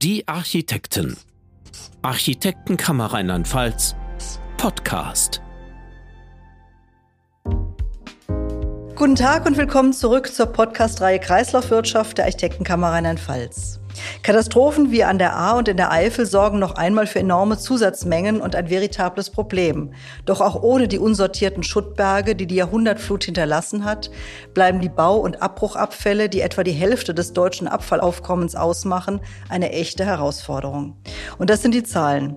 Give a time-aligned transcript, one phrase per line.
[0.00, 1.16] Die Architekten.
[2.02, 3.96] Architektenkammer Rheinland-Pfalz.
[4.56, 5.42] Podcast.
[8.94, 13.80] Guten Tag und willkommen zurück zur Podcast-Reihe Kreislaufwirtschaft der Architektenkammer Rheinland-Pfalz.
[14.22, 18.40] Katastrophen wie an der A und in der Eifel sorgen noch einmal für enorme Zusatzmengen
[18.40, 19.92] und ein veritables Problem.
[20.24, 24.10] Doch auch ohne die unsortierten Schuttberge, die die Jahrhundertflut hinterlassen hat,
[24.54, 30.04] bleiben die Bau- und Abbruchabfälle, die etwa die Hälfte des deutschen Abfallaufkommens ausmachen, eine echte
[30.04, 30.96] Herausforderung.
[31.38, 32.36] Und das sind die Zahlen.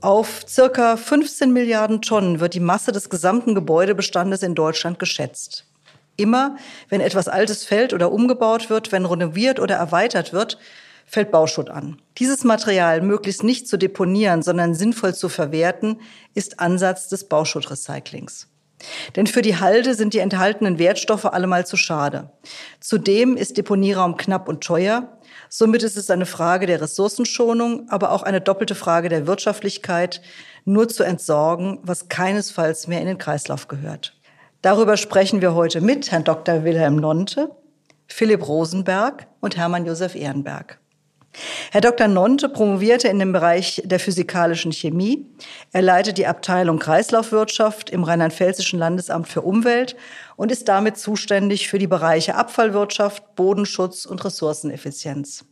[0.00, 5.71] Auf circa 15 Milliarden Tonnen wird die Masse des gesamten Gebäudebestandes in Deutschland geschätzt.
[6.16, 6.56] Immer,
[6.88, 10.58] wenn etwas Altes fällt oder umgebaut wird, wenn renoviert oder erweitert wird,
[11.06, 12.00] fällt Bauschutt an.
[12.18, 16.00] Dieses Material möglichst nicht zu deponieren, sondern sinnvoll zu verwerten,
[16.34, 18.48] ist Ansatz des Bauschuttrecyclings.
[19.16, 22.30] Denn für die Halde sind die enthaltenen Wertstoffe allemal zu schade.
[22.80, 25.18] Zudem ist Deponieraum knapp und teuer.
[25.48, 30.20] Somit ist es eine Frage der Ressourcenschonung, aber auch eine doppelte Frage der Wirtschaftlichkeit,
[30.64, 34.14] nur zu entsorgen, was keinesfalls mehr in den Kreislauf gehört.
[34.62, 36.62] Darüber sprechen wir heute mit Herrn Dr.
[36.62, 37.50] Wilhelm Nonte,
[38.06, 40.78] Philipp Rosenberg und Hermann Josef Ehrenberg.
[41.72, 42.06] Herr Dr.
[42.06, 45.26] Nonte promovierte in dem Bereich der physikalischen Chemie.
[45.72, 49.96] Er leitet die Abteilung Kreislaufwirtschaft im Rheinland-Pfälzischen Landesamt für Umwelt
[50.36, 55.44] und ist damit zuständig für die Bereiche Abfallwirtschaft, Bodenschutz und Ressourceneffizienz.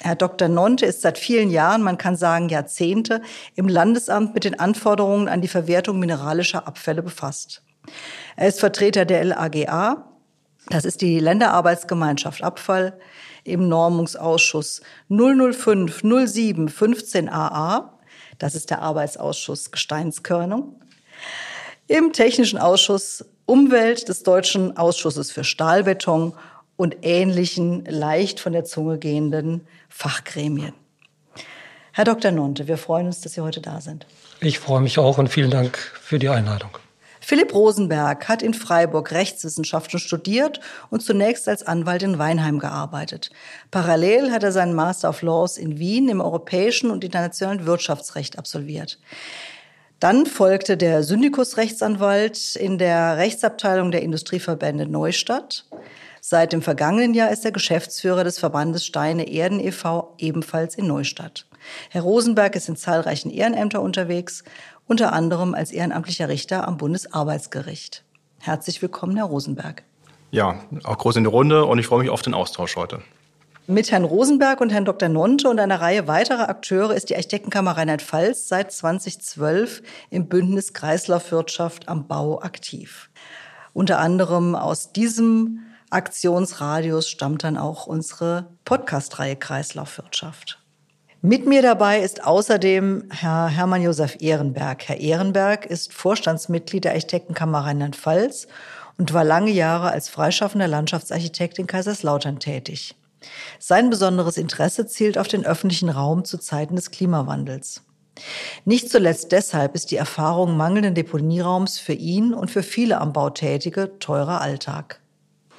[0.00, 0.48] Herr Dr.
[0.48, 3.22] Nonte ist seit vielen Jahren, man kann sagen Jahrzehnte,
[3.54, 7.62] im Landesamt mit den Anforderungen an die Verwertung mineralischer Abfälle befasst.
[8.36, 10.04] Er ist Vertreter der LAGA,
[10.68, 12.98] das ist die Länderarbeitsgemeinschaft Abfall,
[13.44, 17.98] im Normungsausschuss 005 07 15 AA,
[18.38, 20.80] das ist der Arbeitsausschuss Gesteinskörnung,
[21.86, 26.34] im Technischen Ausschuss Umwelt des Deutschen Ausschusses für Stahlbeton
[26.76, 30.74] und ähnlichen leicht von der Zunge gehenden Fachgremien.
[31.92, 32.30] Herr Dr.
[32.30, 34.06] Nonte, wir freuen uns, dass Sie heute da sind.
[34.40, 36.70] Ich freue mich auch und vielen Dank für die Einladung.
[37.28, 43.28] Philipp Rosenberg hat in Freiburg Rechtswissenschaften studiert und zunächst als Anwalt in Weinheim gearbeitet.
[43.70, 48.98] Parallel hat er seinen Master of Laws in Wien im europäischen und internationalen Wirtschaftsrecht absolviert.
[50.00, 55.66] Dann folgte der Syndikus-Rechtsanwalt in der Rechtsabteilung der Industrieverbände Neustadt.
[56.22, 60.14] Seit dem vergangenen Jahr ist er Geschäftsführer des Verbandes Steine Erden e.V.
[60.16, 61.44] ebenfalls in Neustadt.
[61.90, 64.44] Herr Rosenberg ist in zahlreichen Ehrenämtern unterwegs
[64.88, 68.04] unter anderem als ehrenamtlicher Richter am Bundesarbeitsgericht.
[68.40, 69.84] Herzlich willkommen, Herr Rosenberg.
[70.30, 73.00] Ja, auch groß in der Runde und ich freue mich auf den Austausch heute.
[73.66, 75.10] Mit Herrn Rosenberg und Herrn Dr.
[75.10, 81.86] Nonte und einer Reihe weiterer Akteure ist die Architektenkammer Rheinland-Pfalz seit 2012 im Bündnis Kreislaufwirtschaft
[81.86, 83.10] am Bau aktiv.
[83.74, 85.60] Unter anderem aus diesem
[85.90, 90.58] Aktionsradius stammt dann auch unsere Podcast-Reihe Kreislaufwirtschaft.
[91.20, 94.88] Mit mir dabei ist außerdem Herr Hermann Josef Ehrenberg.
[94.88, 98.46] Herr Ehrenberg ist Vorstandsmitglied der Architektenkammer Rheinland-Pfalz
[98.98, 102.94] und war lange Jahre als freischaffender Landschaftsarchitekt in Kaiserslautern tätig.
[103.58, 107.82] Sein besonderes Interesse zielt auf den öffentlichen Raum zu Zeiten des Klimawandels.
[108.64, 113.30] Nicht zuletzt deshalb ist die Erfahrung mangelnden Deponieraums für ihn und für viele am Bau
[113.30, 115.00] Tätige teurer Alltag.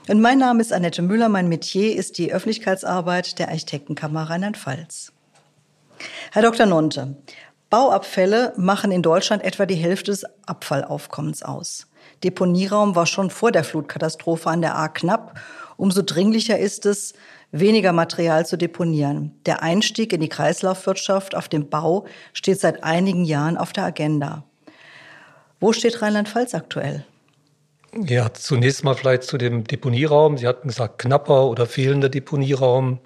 [0.07, 5.11] Und mein Name ist Annette Müller, mein Metier ist die Öffentlichkeitsarbeit der Architektenkammer Rheinland-Pfalz.
[6.31, 6.65] Herr Dr.
[6.65, 7.15] Nonte,
[7.69, 11.87] Bauabfälle machen in Deutschland etwa die Hälfte des Abfallaufkommens aus.
[12.23, 15.39] Deponieraum war schon vor der Flutkatastrophe an der A knapp.
[15.77, 17.13] Umso dringlicher ist es,
[17.51, 19.39] weniger Material zu deponieren.
[19.45, 24.43] Der Einstieg in die Kreislaufwirtschaft auf dem Bau steht seit einigen Jahren auf der Agenda.
[25.59, 27.05] Wo steht Rheinland-Pfalz aktuell?
[27.95, 30.37] Ja, zunächst mal vielleicht zu dem Deponieraum.
[30.37, 32.99] Sie hatten gesagt, knapper oder fehlender Deponieraum.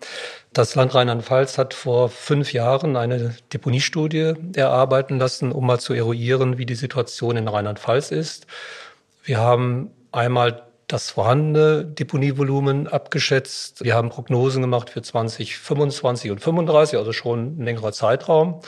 [0.54, 6.60] Das Land Rheinland-Pfalz hat vor fünf Jahren eine Deponiestudie erarbeiten lassen, um mal zu eruieren,
[6.60, 8.46] wie die Situation in Rheinland-Pfalz ist.
[9.24, 13.84] Wir haben einmal das vorhandene Deponievolumen abgeschätzt.
[13.84, 18.60] Wir haben Prognosen gemacht für 2025 und 35, also schon ein längerer Zeitraum.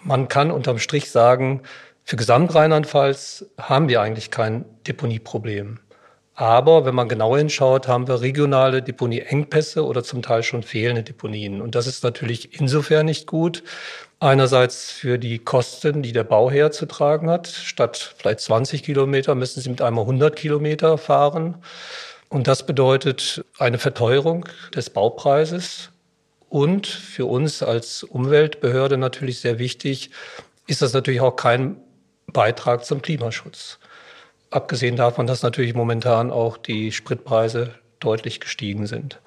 [0.00, 1.62] Man kann unterm Strich sagen,
[2.04, 5.80] für Gesamt Rheinland-Pfalz haben wir eigentlich kein Deponieproblem.
[6.34, 11.62] Aber wenn man genauer hinschaut, haben wir regionale Deponieengpässe oder zum Teil schon fehlende Deponien.
[11.62, 13.62] Und das ist natürlich insofern nicht gut.
[14.18, 17.46] Einerseits für die Kosten, die der Bauherr zu tragen hat.
[17.46, 21.56] Statt vielleicht 20 Kilometer müssen sie mit einmal 100 Kilometer fahren.
[22.30, 25.90] Und das bedeutet eine Verteuerung des Baupreises.
[26.48, 30.10] Und für uns als Umweltbehörde natürlich sehr wichtig,
[30.66, 31.76] ist das natürlich auch kein
[32.26, 33.78] Beitrag zum Klimaschutz.
[34.54, 39.18] Abgesehen davon, dass natürlich momentan auch die Spritpreise deutlich gestiegen sind.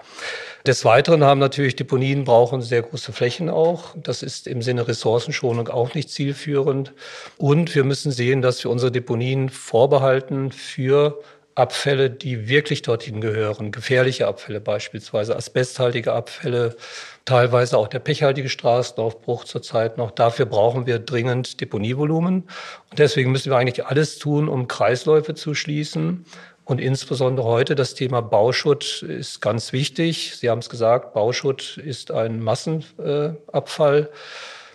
[0.66, 3.94] Des Weiteren haben natürlich Deponien brauchen sehr große Flächen auch.
[4.02, 6.94] Das ist im Sinne Ressourcenschonung auch nicht zielführend.
[7.38, 11.22] Und wir müssen sehen, dass wir unsere Deponien vorbehalten für
[11.58, 13.72] Abfälle, die wirklich dorthin gehören.
[13.72, 16.76] Gefährliche Abfälle beispielsweise, asbesthaltige Abfälle,
[17.26, 20.12] teilweise auch der pechhaltige Straßenaufbruch zurzeit noch.
[20.12, 22.44] Dafür brauchen wir dringend Deponievolumen.
[22.90, 26.26] Und deswegen müssen wir eigentlich alles tun, um Kreisläufe zu schließen.
[26.64, 30.36] Und insbesondere heute das Thema Bauschutt ist ganz wichtig.
[30.36, 34.10] Sie haben es gesagt, Bauschutt ist ein Massenabfall.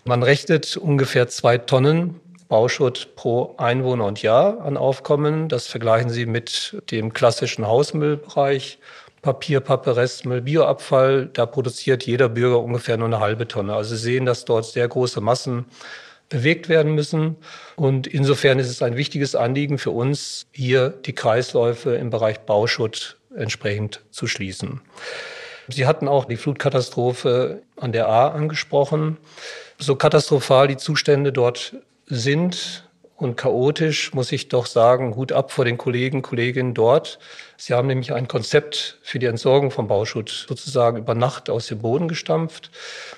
[0.05, 2.19] Man rechnet ungefähr zwei Tonnen
[2.53, 5.49] Bauschutt pro Einwohner und Jahr an Aufkommen.
[5.49, 8.79] Das vergleichen Sie mit dem klassischen Hausmüllbereich.
[9.23, 13.75] Papier, Pappe, Restmüll, Bioabfall, da produziert jeder Bürger ungefähr nur eine halbe Tonne.
[13.75, 15.65] Also Sie sehen, dass dort sehr große Massen
[16.29, 17.37] bewegt werden müssen.
[17.75, 23.17] Und insofern ist es ein wichtiges Anliegen für uns, hier die Kreisläufe im Bereich Bauschutt
[23.35, 24.83] entsprechend zu schließen.
[25.69, 29.17] Sie hatten auch die Flutkatastrophe an der A angesprochen.
[29.79, 31.77] So katastrophal die Zustände dort
[32.13, 32.85] sind
[33.17, 37.19] und chaotisch, muss ich doch sagen, Hut ab vor den Kollegen, Kolleginnen dort.
[37.57, 41.79] Sie haben nämlich ein Konzept für die Entsorgung von Bauschutt sozusagen über Nacht aus dem
[41.79, 42.71] Boden gestampft.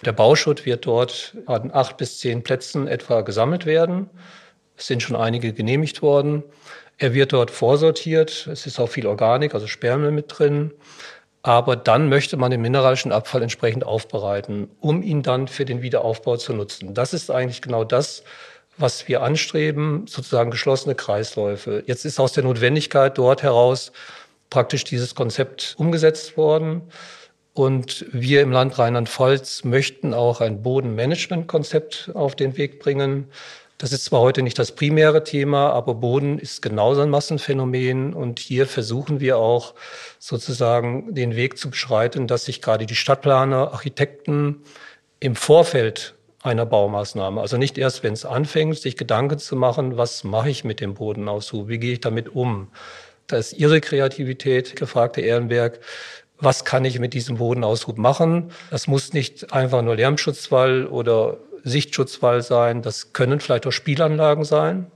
[0.05, 4.11] Der Bauschutt wird dort an acht bis zehn Plätzen etwa gesammelt werden.
[4.76, 6.44] Es sind schon einige genehmigt worden.
[6.99, 8.47] Er wird dort vorsortiert.
[8.47, 10.73] Es ist auch viel Organik, also Sperrmüll mit drin.
[11.43, 16.37] Aber dann möchte man den mineralischen Abfall entsprechend aufbereiten, um ihn dann für den Wiederaufbau
[16.37, 16.94] zu nutzen.
[16.94, 18.23] Das ist eigentlich genau das,
[18.76, 21.85] was wir anstreben, sozusagen geschlossene Kreisläufe.
[21.87, 23.93] Jetzt ist aus der Notwendigkeit dort heraus
[24.50, 26.82] praktisch dieses Konzept umgesetzt worden.
[27.55, 33.29] Und wir im Land Rheinland-Pfalz möchten auch ein Bodenmanagement-Konzept auf den Weg bringen.
[33.79, 38.12] Das ist zwar heute nicht das primäre Thema, aber Boden ist genauso ein Massenphänomen.
[38.12, 39.75] Und hier versuchen wir auch
[40.19, 44.62] sozusagen den Weg zu beschreiten, dass sich gerade die Stadtplaner, Architekten
[45.21, 47.41] im Vorfeld einer Baumaßnahme.
[47.41, 50.94] Also nicht erst, wenn es anfängt, sich Gedanken zu machen, was mache ich mit dem
[50.94, 52.69] Bodenaushub, wie gehe ich damit um.
[53.26, 55.81] Da ist Ihre Kreativität gefragt, Herr Ehrenberg.
[56.38, 58.50] Was kann ich mit diesem Bodenaushub machen?
[58.70, 62.82] Das muss nicht einfach nur Lärmschutzwall oder Sichtschutzwall sein.
[62.82, 64.90] Das können vielleicht auch Spielanlagen sein,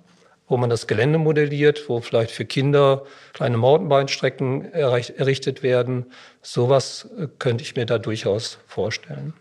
[0.49, 6.07] wo man das Gelände modelliert, wo vielleicht für Kinder kleine Mountainbike-Strecken errichtet werden.
[6.43, 9.33] Sowas äh, könnte ich mir da durchaus vorstellen.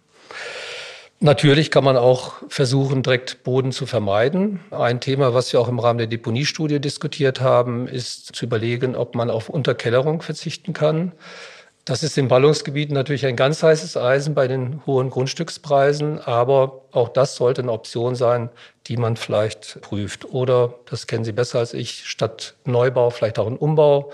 [1.19, 4.59] Natürlich kann man auch versuchen, direkt Boden zu vermeiden.
[4.69, 9.15] Ein Thema, was wir auch im Rahmen der Deponiestudie diskutiert haben, ist zu überlegen, ob
[9.15, 11.13] man auf Unterkellerung verzichten kann.
[11.85, 17.09] Das ist in Ballungsgebieten natürlich ein ganz heißes Eisen bei den hohen Grundstückspreisen, aber auch
[17.09, 18.49] das sollte eine Option sein,
[18.85, 20.25] die man vielleicht prüft.
[20.25, 24.11] Oder, das kennen Sie besser als ich, statt Neubau vielleicht auch einen Umbau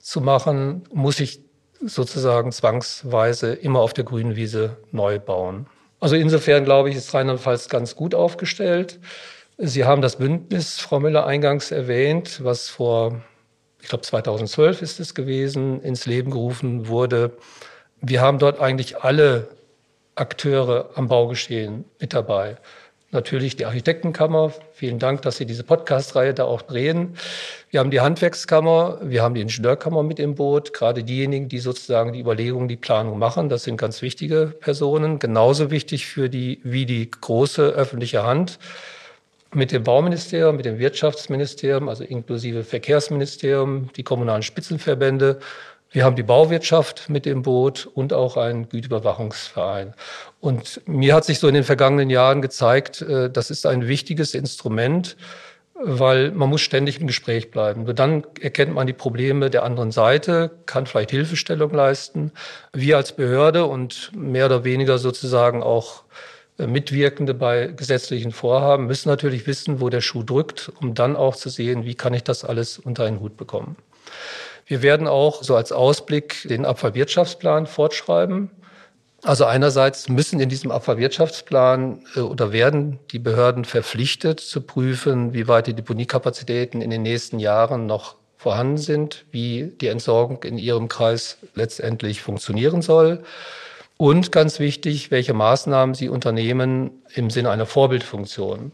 [0.00, 1.40] zu machen, muss ich
[1.84, 5.66] sozusagen zwangsweise immer auf der grünen Wiese neu bauen.
[6.02, 8.98] Also insofern glaube ich, ist Rheinland-Pfalz ganz gut aufgestellt.
[9.56, 13.22] Sie haben das Bündnis, Frau Müller, eingangs erwähnt, was vor,
[13.80, 17.36] ich glaube 2012 ist es gewesen, ins Leben gerufen wurde.
[18.00, 19.46] Wir haben dort eigentlich alle
[20.16, 22.56] Akteure am Baugeschehen mit dabei.
[23.14, 24.52] Natürlich die Architektenkammer.
[24.72, 27.14] Vielen Dank, dass Sie diese Podcast-Reihe da auch drehen.
[27.70, 30.72] Wir haben die Handwerkskammer, wir haben die Ingenieurkammer mit im Boot.
[30.72, 35.18] Gerade diejenigen, die sozusagen die Überlegungen, die Planung machen, das sind ganz wichtige Personen.
[35.18, 38.58] Genauso wichtig für die, wie die große öffentliche Hand
[39.54, 45.38] mit dem Bauministerium, mit dem Wirtschaftsministerium, also inklusive Verkehrsministerium, die kommunalen Spitzenverbände
[45.92, 49.94] wir haben die Bauwirtschaft mit im Boot und auch einen Güterüberwachungsverein.
[50.40, 54.34] Und mir hat sich so in den vergangenen Jahren gezeigt, äh, das ist ein wichtiges
[54.34, 55.16] Instrument,
[55.74, 57.84] weil man muss ständig im Gespräch bleiben.
[57.84, 62.32] Nur dann erkennt man die Probleme der anderen Seite, kann vielleicht Hilfestellung leisten.
[62.72, 66.04] Wir als Behörde und mehr oder weniger sozusagen auch
[66.58, 71.36] äh, Mitwirkende bei gesetzlichen Vorhaben müssen natürlich wissen, wo der Schuh drückt, um dann auch
[71.36, 73.76] zu sehen, wie kann ich das alles unter einen Hut bekommen.
[74.72, 78.48] Wir werden auch so als Ausblick den Abfallwirtschaftsplan fortschreiben.
[79.22, 85.46] Also einerseits müssen in diesem Abfallwirtschaftsplan äh, oder werden die Behörden verpflichtet zu prüfen, wie
[85.46, 90.88] weit die Deponiekapazitäten in den nächsten Jahren noch vorhanden sind, wie die Entsorgung in ihrem
[90.88, 93.24] Kreis letztendlich funktionieren soll.
[93.98, 98.72] Und ganz wichtig, welche Maßnahmen sie unternehmen im Sinne einer Vorbildfunktion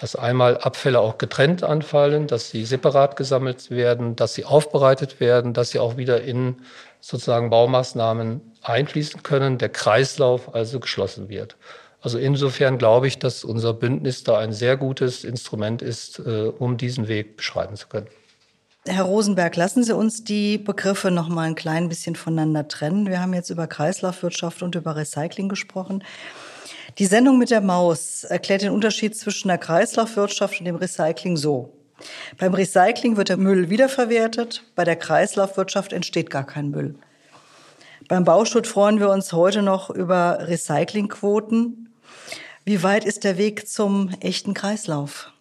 [0.00, 5.52] dass einmal Abfälle auch getrennt anfallen, dass sie separat gesammelt werden, dass sie aufbereitet werden,
[5.52, 6.56] dass sie auch wieder in
[7.00, 11.56] sozusagen Baumaßnahmen einfließen können, der Kreislauf also geschlossen wird.
[12.00, 16.78] Also insofern glaube ich, dass unser Bündnis da ein sehr gutes Instrument ist, äh, um
[16.78, 18.06] diesen Weg beschreiten zu können.
[18.86, 23.06] Herr Rosenberg, lassen Sie uns die Begriffe noch mal ein klein bisschen voneinander trennen.
[23.06, 26.02] Wir haben jetzt über Kreislaufwirtschaft und über Recycling gesprochen.
[26.98, 31.72] Die Sendung mit der Maus erklärt den Unterschied zwischen der Kreislaufwirtschaft und dem Recycling so.
[32.38, 36.94] Beim Recycling wird der Müll wiederverwertet, bei der Kreislaufwirtschaft entsteht gar kein Müll.
[38.08, 41.92] Beim Bauschutz freuen wir uns heute noch über Recyclingquoten.
[42.64, 45.32] Wie weit ist der Weg zum echten Kreislauf?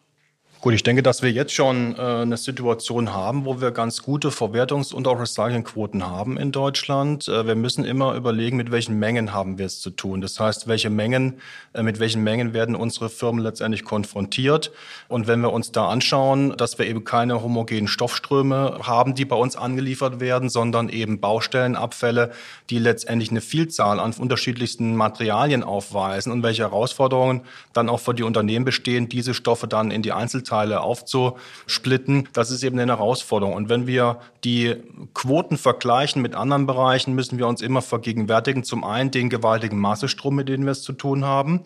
[0.62, 4.28] Gut, ich denke, dass wir jetzt schon äh, eine Situation haben, wo wir ganz gute
[4.28, 7.30] Verwertungs- und auch Recyclingquoten haben in Deutschland.
[7.30, 10.20] Äh, wir müssen immer überlegen, mit welchen Mengen haben wir es zu tun.
[10.20, 11.36] Das heißt, welche Mengen,
[11.72, 14.74] äh, mit welchen Mengen werden unsere Firmen letztendlich konfrontiert.
[15.08, 19.38] Und wenn wir uns da anschauen, dass wir eben keine homogenen Stoffströme haben, die bei
[19.38, 22.32] uns angeliefert werden, sondern eben Baustellenabfälle,
[22.70, 28.24] die letztendlich eine Vielzahl an unterschiedlichsten Materialien aufweisen und welche Herausforderungen dann auch für die
[28.24, 33.53] Unternehmen bestehen, diese Stoffe dann in die Einzelteile Einzelteile aufzusplitten, das ist eben eine Herausforderung.
[33.53, 34.75] Und wenn wir die
[35.13, 40.36] Quoten vergleichen mit anderen Bereichen, müssen wir uns immer vergegenwärtigen, zum einen den gewaltigen Massestrom,
[40.36, 41.62] mit dem wir es zu tun haben,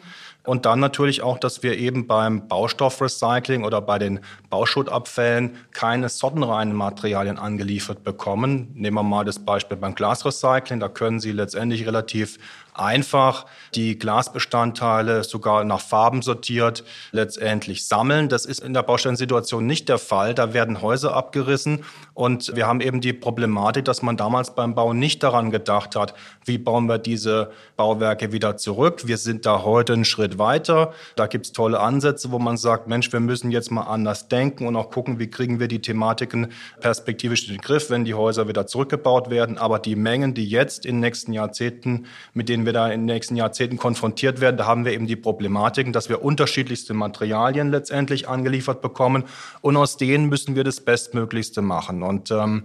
[0.45, 6.75] und dann natürlich auch, dass wir eben beim Baustoffrecycling oder bei den Bauschuttabfällen keine sortenreinen
[6.75, 8.69] Materialien angeliefert bekommen.
[8.73, 10.81] Nehmen wir mal das Beispiel beim Glasrecycling.
[10.81, 12.39] Da können Sie letztendlich relativ
[12.73, 18.29] einfach die Glasbestandteile sogar nach Farben sortiert letztendlich sammeln.
[18.29, 20.33] Das ist in der Baustellensituation nicht der Fall.
[20.33, 24.93] Da werden Häuser abgerissen und wir haben eben die Problematik, dass man damals beim Bau
[24.93, 26.13] nicht daran gedacht hat,
[26.45, 29.07] wie bauen wir diese Bauwerke wieder zurück.
[29.07, 30.93] Wir sind da heute einen Schritt weiter.
[31.15, 34.67] Da gibt es tolle Ansätze, wo man sagt, Mensch, wir müssen jetzt mal anders denken
[34.67, 38.47] und auch gucken, wie kriegen wir die Thematiken perspektivisch in den Griff, wenn die Häuser
[38.47, 39.57] wieder zurückgebaut werden.
[39.57, 43.05] Aber die Mengen, die jetzt in den nächsten Jahrzehnten, mit denen wir da in den
[43.05, 48.27] nächsten Jahrzehnten konfrontiert werden, da haben wir eben die Problematik, dass wir unterschiedlichste Materialien letztendlich
[48.27, 49.23] angeliefert bekommen
[49.61, 52.03] und aus denen müssen wir das Bestmöglichste machen.
[52.03, 52.63] Und ähm,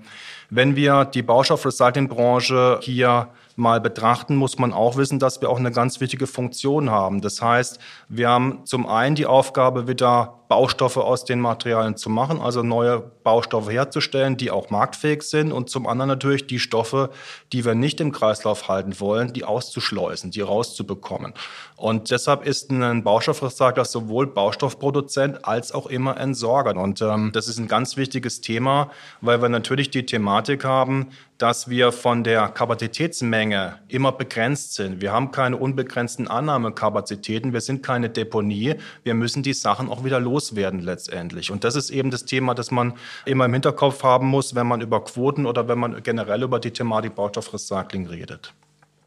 [0.51, 5.73] wenn wir die Baustoffrecyclingbranche hier mal betrachten, muss man auch wissen, dass wir auch eine
[5.73, 7.21] ganz wichtige Funktion haben.
[7.21, 7.79] Das heißt,
[8.09, 13.01] wir haben zum einen die Aufgabe, wieder Baustoffe aus den Materialien zu machen, also neue
[13.01, 17.11] Baustoffe herzustellen, die auch marktfähig sind und zum anderen natürlich die Stoffe,
[17.53, 21.35] die wir nicht im Kreislauf halten wollen, die auszuschleusen, die rauszubekommen.
[21.77, 26.81] Und deshalb ist ein Baustoffrecycler sowohl Baustoffproduzent als auch immer Entsorger.
[26.81, 28.91] Und ähm, das ist ein ganz wichtiges Thema,
[29.21, 35.01] weil wir natürlich die Thematik haben, dass wir von der Kapazitätsmenge immer begrenzt sind.
[35.01, 38.75] Wir haben keine unbegrenzten Annahmekapazitäten, wir sind keine Deponie,
[39.05, 41.51] wir müssen die Sachen auch wieder loswerden letztendlich.
[41.51, 44.81] Und das ist eben das Thema, das man immer im Hinterkopf haben muss, wenn man
[44.81, 48.55] über Quoten oder wenn man generell über die Thematik Baustoffrecycling redet.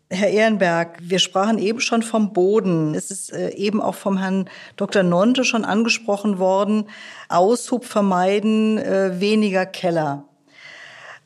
[0.09, 2.95] Herr Ehrenberg, wir sprachen eben schon vom Boden.
[2.95, 5.03] Es ist äh, eben auch vom Herrn Dr.
[5.03, 6.89] Nonte schon angesprochen worden.
[7.29, 10.25] Aushub vermeiden, äh, weniger Keller.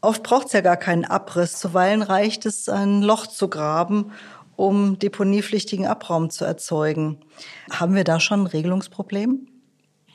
[0.02, 1.60] Oft braucht es ja gar keinen Abriss.
[1.60, 4.12] Zuweilen reicht es, ein Loch zu graben,
[4.56, 7.18] um deponiepflichtigen Abraum zu erzeugen.
[7.72, 9.48] Haben wir da schon ein Regelungsproblem?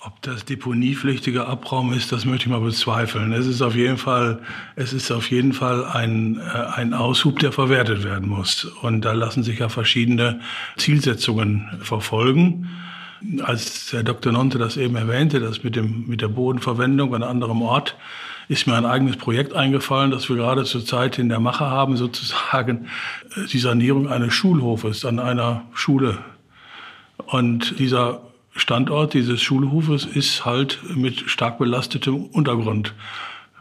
[0.02, 3.35] Ob das deponiepflichtiger Abraum ist, das möchte ich mal bezweifeln.
[3.35, 4.40] Es ist auf jeden Fall,
[4.75, 6.40] es ist auf jeden Fall ein, äh,
[6.75, 8.64] ein Aushub, der verwertet werden muss.
[8.64, 10.40] Und da lassen sich ja verschiedene
[10.78, 12.71] Zielsetzungen verfolgen.
[13.42, 14.33] Als Herr Dr.
[14.33, 17.95] Nonte das eben erwähnte, das mit, dem, mit der Bodenverwendung an anderem Ort,
[18.49, 22.87] ist mir ein eigenes Projekt eingefallen, das wir gerade zurzeit in der Mache haben, sozusagen
[23.37, 26.21] äh, die Sanierung eines Schulhofes an einer Schule.
[27.26, 28.30] Und dieser
[28.61, 32.95] Standort dieses Schulhofes ist halt mit stark belastetem Untergrund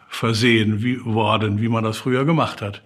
[0.09, 2.81] versehen wie, worden, wie man das früher gemacht hat.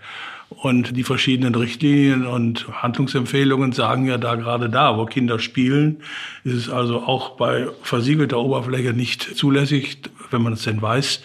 [0.49, 6.01] Und die verschiedenen Richtlinien und Handlungsempfehlungen sagen ja da gerade da, wo Kinder spielen,
[6.43, 9.97] ist es also auch bei versiegelter Oberfläche nicht zulässig,
[10.29, 11.23] wenn man es denn weiß,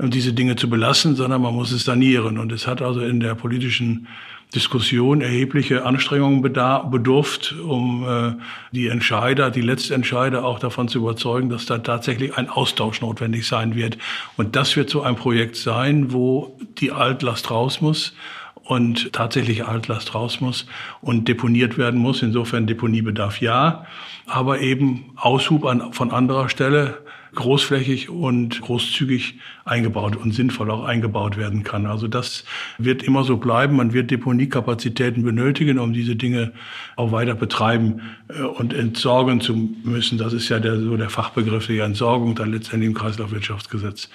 [0.00, 2.36] diese Dinge zu belassen, sondern man muss es sanieren.
[2.38, 4.08] Und es hat also in der politischen
[4.54, 8.32] Diskussion erhebliche Anstrengungen bedurft, um äh,
[8.72, 13.74] die Entscheider, die Letztentscheider auch davon zu überzeugen, dass da tatsächlich ein Austausch notwendig sein
[13.74, 13.98] wird.
[14.36, 18.14] Und das wird so ein Projekt sein, wo die Altlast raus muss
[18.62, 20.66] und tatsächlich Altlast raus muss
[21.00, 22.22] und deponiert werden muss.
[22.22, 23.86] Insofern Deponiebedarf ja,
[24.26, 26.98] aber eben Aushub an, von anderer Stelle
[27.36, 31.86] großflächig und großzügig eingebaut und sinnvoll auch eingebaut werden kann.
[31.86, 32.44] Also das
[32.78, 33.76] wird immer so bleiben.
[33.76, 36.52] Man wird Deponiekapazitäten benötigen, um diese Dinge
[36.96, 40.18] auch weiter betreiben äh, und entsorgen zu müssen.
[40.18, 44.10] Das ist ja der, so der Fachbegriff der Entsorgung dann letztendlich im Kreislaufwirtschaftsgesetz.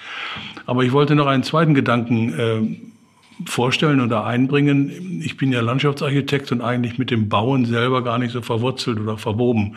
[0.66, 2.92] Aber ich wollte noch einen zweiten Gedanken äh,
[3.46, 5.20] vorstellen oder einbringen.
[5.22, 9.18] Ich bin ja Landschaftsarchitekt und eigentlich mit dem Bauen selber gar nicht so verwurzelt oder
[9.18, 9.76] verwoben.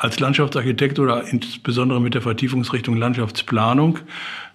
[0.00, 3.98] Als Landschaftsarchitekt oder insbesondere mit der Vertiefungsrichtung Landschaftsplanung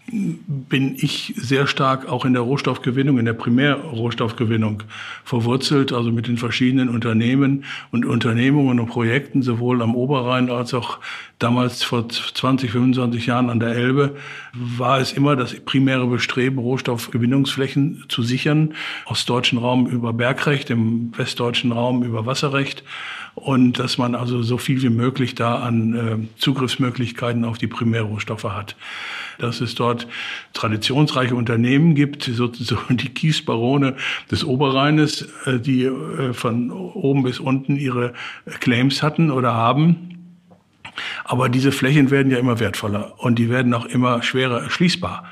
[0.08, 4.82] bin ich sehr stark auch in der Rohstoffgewinnung, in der Primärrohstoffgewinnung
[5.24, 10.98] verwurzelt, also mit den verschiedenen Unternehmen und Unternehmungen und Projekten, sowohl am Oberrhein als auch
[11.38, 14.16] damals vor 20, 25 Jahren an der Elbe,
[14.54, 18.74] war es immer das primäre Bestreben, Rohstoffgewinnungsflächen zu sichern,
[19.06, 22.84] aus deutschen Raum über Bergrecht, im westdeutschen Raum über Wasserrecht
[23.36, 28.46] und dass man also so viel wie möglich da an äh, Zugriffsmöglichkeiten auf die Primärrohstoffe
[28.46, 28.76] hat.
[29.38, 30.08] Dass es dort
[30.54, 33.96] traditionsreiche Unternehmen gibt, sozusagen die Kiesbarone
[34.32, 38.14] des Oberrheines, äh, die äh, von oben bis unten ihre
[38.62, 40.12] Claims hatten oder haben.
[41.26, 45.26] Aber diese Flächen werden ja immer wertvoller und die werden auch immer schwerer erschließbar.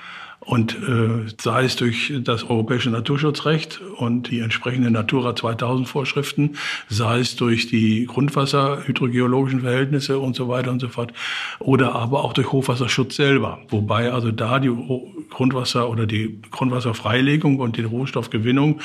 [0.45, 6.57] Und äh, sei es durch das europäische Naturschutzrecht und die entsprechenden Natura 2000 Vorschriften,
[6.89, 11.13] sei es durch die Grundwasser, hydrogeologischen Verhältnisse und so weiter und so fort,
[11.59, 13.59] oder aber auch durch Hochwasserschutz selber.
[13.69, 14.71] Wobei also da die
[15.29, 18.81] Grundwasser oder die Grundwasserfreilegung und die Rohstoffgewinnung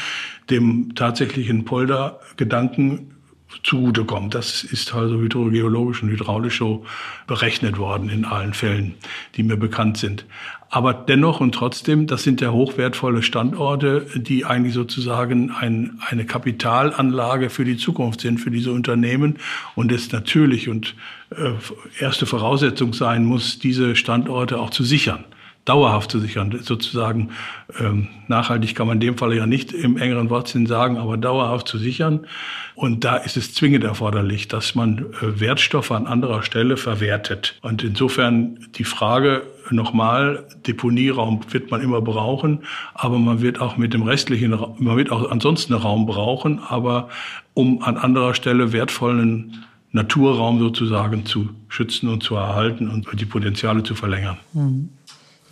[0.50, 3.14] dem tatsächlichen Poldergedanken
[3.62, 4.34] zugutekommt.
[4.34, 6.84] Das ist also hydrogeologisch und hydraulisch so
[7.26, 8.94] berechnet worden in allen Fällen,
[9.36, 10.26] die mir bekannt sind.
[10.70, 17.48] Aber dennoch und trotzdem, das sind ja hochwertvolle Standorte, die eigentlich sozusagen ein, eine Kapitalanlage
[17.48, 19.38] für die Zukunft sind, für diese Unternehmen.
[19.74, 20.94] Und es natürlich und
[21.30, 21.52] äh,
[21.98, 25.24] erste Voraussetzung sein muss, diese Standorte auch zu sichern
[25.68, 27.30] dauerhaft zu sichern, sozusagen
[27.78, 31.68] ähm, nachhaltig kann man in dem Fall ja nicht im engeren Wortsinn sagen, aber dauerhaft
[31.68, 32.26] zu sichern.
[32.74, 37.58] Und da ist es zwingend erforderlich, dass man äh, Wertstoffe an anderer Stelle verwertet.
[37.60, 42.60] Und insofern die Frage nochmal, Deponieraum wird man immer brauchen,
[42.94, 47.08] aber man wird auch mit dem restlichen, man wird auch ansonsten Raum brauchen, aber
[47.54, 53.82] um an anderer Stelle wertvollen Naturraum sozusagen zu schützen und zu erhalten und die Potenziale
[53.82, 54.36] zu verlängern.
[54.52, 54.90] Mhm.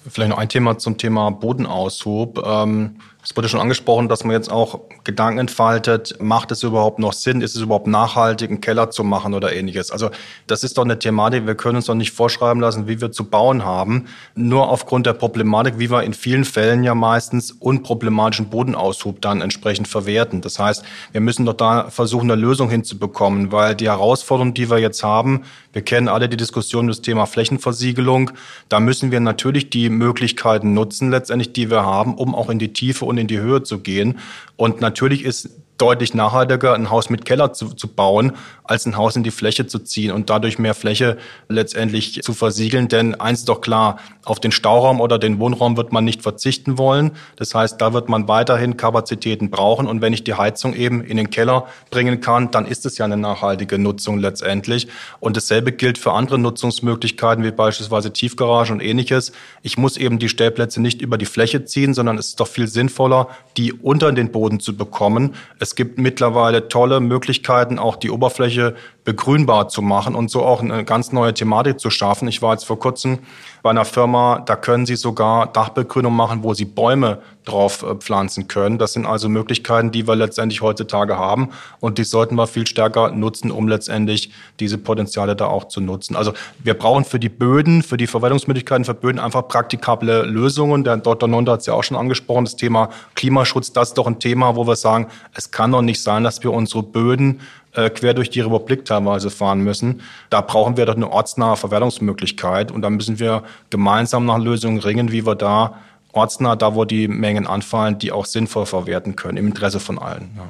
[0.08, 2.42] Vielleicht noch ein Thema zum Thema Bodenaushub.
[2.46, 2.96] Ähm
[3.28, 7.40] es wurde schon angesprochen, dass man jetzt auch Gedanken entfaltet, macht es überhaupt noch Sinn,
[7.40, 9.90] ist es überhaupt nachhaltig, einen Keller zu machen oder ähnliches.
[9.90, 10.10] Also
[10.46, 13.24] das ist doch eine Thematik, wir können uns doch nicht vorschreiben lassen, wie wir zu
[13.24, 14.04] bauen haben,
[14.36, 19.88] nur aufgrund der Problematik, wie wir in vielen Fällen ja meistens unproblematischen Bodenaushub dann entsprechend
[19.88, 20.40] verwerten.
[20.40, 24.78] Das heißt, wir müssen doch da versuchen, eine Lösung hinzubekommen, weil die Herausforderung, die wir
[24.78, 28.30] jetzt haben, wir kennen alle die Diskussion das Thema Flächenversiegelung,
[28.68, 32.72] da müssen wir natürlich die Möglichkeiten nutzen, letztendlich, die wir haben, um auch in die
[32.72, 34.18] Tiefe und in die Höhe zu gehen.
[34.56, 38.32] Und natürlich ist deutlich nachhaltiger, ein Haus mit Keller zu, zu bauen,
[38.64, 42.88] als ein Haus in die Fläche zu ziehen und dadurch mehr Fläche letztendlich zu versiegeln.
[42.88, 46.78] Denn eins ist doch klar, auf den Stauraum oder den Wohnraum wird man nicht verzichten
[46.78, 47.12] wollen.
[47.36, 49.86] Das heißt, da wird man weiterhin Kapazitäten brauchen.
[49.86, 53.04] Und wenn ich die Heizung eben in den Keller bringen kann, dann ist es ja
[53.04, 54.88] eine nachhaltige Nutzung letztendlich.
[55.20, 59.32] Und dasselbe gilt für andere Nutzungsmöglichkeiten, wie beispielsweise Tiefgarage und ähnliches.
[59.62, 62.66] Ich muss eben die Stellplätze nicht über die Fläche ziehen, sondern es ist doch viel
[62.66, 65.34] sinnvoller, die unter den Boden zu bekommen.
[65.58, 68.74] Es gibt mittlerweile tolle Möglichkeiten, auch die Oberfläche
[69.04, 72.28] begrünbar zu machen und so auch eine ganz neue Thematik zu schaffen.
[72.28, 73.18] Ich war jetzt vor kurzem
[73.62, 78.48] bei einer Firma, da können Sie sogar Dachbegrünung machen, wo Sie Bäume drauf äh, pflanzen
[78.48, 78.76] können.
[78.76, 83.10] Das sind also Möglichkeiten, die wir letztendlich heutzutage haben und die sollten wir viel stärker
[83.10, 84.30] nutzen, um letztendlich
[84.60, 86.16] diese Potenziale da auch zu nutzen.
[86.16, 86.32] Also
[86.62, 90.84] wir brauchen für die Böden, für die Verwaltungsmöglichkeiten für Böden einfach praktikable Lösungen.
[90.84, 91.28] Der Dr.
[91.28, 94.56] Nonda hat es ja auch schon angesprochen, das Thema Klimaschutz, das ist doch ein Thema,
[94.56, 97.40] wo wir sagen, es kann doch nicht sein, dass wir unsere Böden
[97.72, 100.00] äh, quer durch die Republik teilweise fahren müssen.
[100.30, 105.12] Da brauchen wir doch eine ortsnahe Verwertungsmöglichkeit und da müssen wir gemeinsam nach Lösungen ringen,
[105.12, 105.76] wie wir da
[106.16, 110.30] ortsnah, da wo die Mengen anfallen, die auch sinnvoll verwerten können, im Interesse von allen.
[110.36, 110.48] Ja.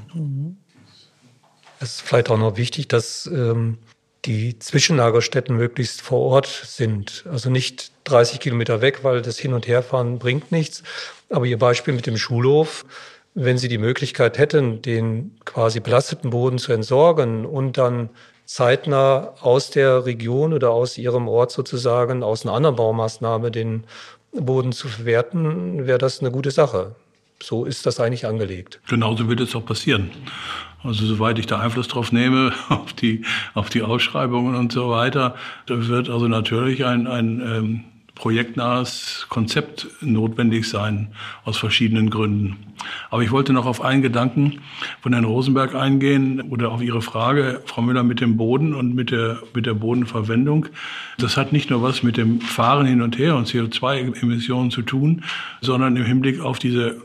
[1.81, 3.79] Es ist vielleicht auch noch wichtig, dass ähm,
[4.25, 7.25] die Zwischenlagerstätten möglichst vor Ort sind.
[7.31, 10.83] Also nicht 30 Kilometer weg, weil das Hin- und Herfahren bringt nichts.
[11.31, 12.85] Aber Ihr Beispiel mit dem Schulhof,
[13.35, 18.11] wenn Sie die Möglichkeit hätten, den quasi belasteten Boden zu entsorgen und dann
[18.47, 23.85] zeitnah aus der Region oder aus Ihrem Ort sozusagen, aus einer anderen Baumaßnahme den
[24.45, 26.95] Boden zu verwerten, wäre das eine gute Sache.
[27.43, 28.81] So ist das eigentlich angelegt.
[28.89, 30.11] Genauso wird es auch passieren.
[30.83, 35.35] Also soweit ich da Einfluss drauf nehme, auf die, auf die Ausschreibungen und so weiter,
[35.67, 41.09] da wird also natürlich ein, ein ähm, projektnahes Konzept notwendig sein,
[41.45, 42.57] aus verschiedenen Gründen.
[43.11, 44.61] Aber ich wollte noch auf einen Gedanken
[45.01, 49.11] von Herrn Rosenberg eingehen oder auf Ihre Frage, Frau Müller, mit dem Boden und mit
[49.11, 50.67] der, mit der Bodenverwendung.
[51.19, 55.23] Das hat nicht nur was mit dem Fahren hin und her und CO2-Emissionen zu tun,
[55.61, 57.01] sondern im Hinblick auf diese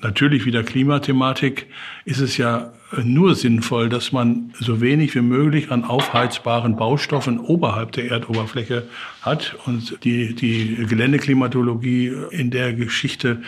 [0.00, 1.66] natürlich wieder Klimathematik
[2.04, 7.92] ist es ja nur sinnvoll, dass man so wenig wie möglich an aufheizbaren Baustoffen oberhalb
[7.92, 8.84] der Erdoberfläche
[9.22, 13.42] hat und die, die Geländeklimatologie in der Geschichte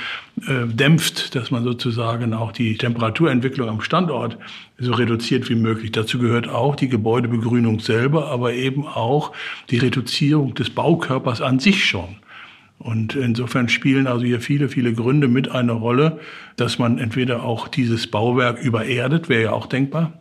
[0.46, 4.38] äh, dämpft, dass man sozusagen auch die Temperaturentwicklung am Standort
[4.78, 5.92] so reduziert wie möglich.
[5.92, 9.32] Dazu gehört auch die Gebäudebegrünung selber, aber eben auch
[9.70, 12.16] die Reduzierung des Baukörpers an sich schon.
[12.78, 16.20] Und insofern spielen also hier viele, viele Gründe mit eine Rolle,
[16.56, 20.12] dass man entweder auch dieses Bauwerk übererdet, wäre ja auch denkbar.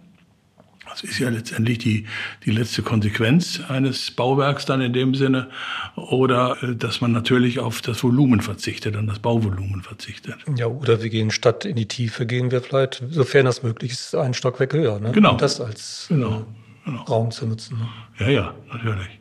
[1.01, 2.05] Das ist ja letztendlich die,
[2.45, 5.47] die letzte Konsequenz eines Bauwerks dann in dem Sinne.
[5.95, 10.37] Oder äh, dass man natürlich auf das Volumen verzichtet, an das Bauvolumen verzichtet.
[10.55, 14.15] Ja, oder wir gehen statt in die Tiefe, gehen wir vielleicht, sofern das möglich ist,
[14.15, 14.99] einen Stockwerk höher.
[14.99, 15.11] Ne?
[15.11, 15.33] Genau.
[15.33, 16.45] Und das als genau.
[16.83, 17.03] Genau.
[17.03, 17.77] Raum zu nutzen.
[17.77, 18.25] Ne?
[18.25, 19.19] Ja, ja, natürlich.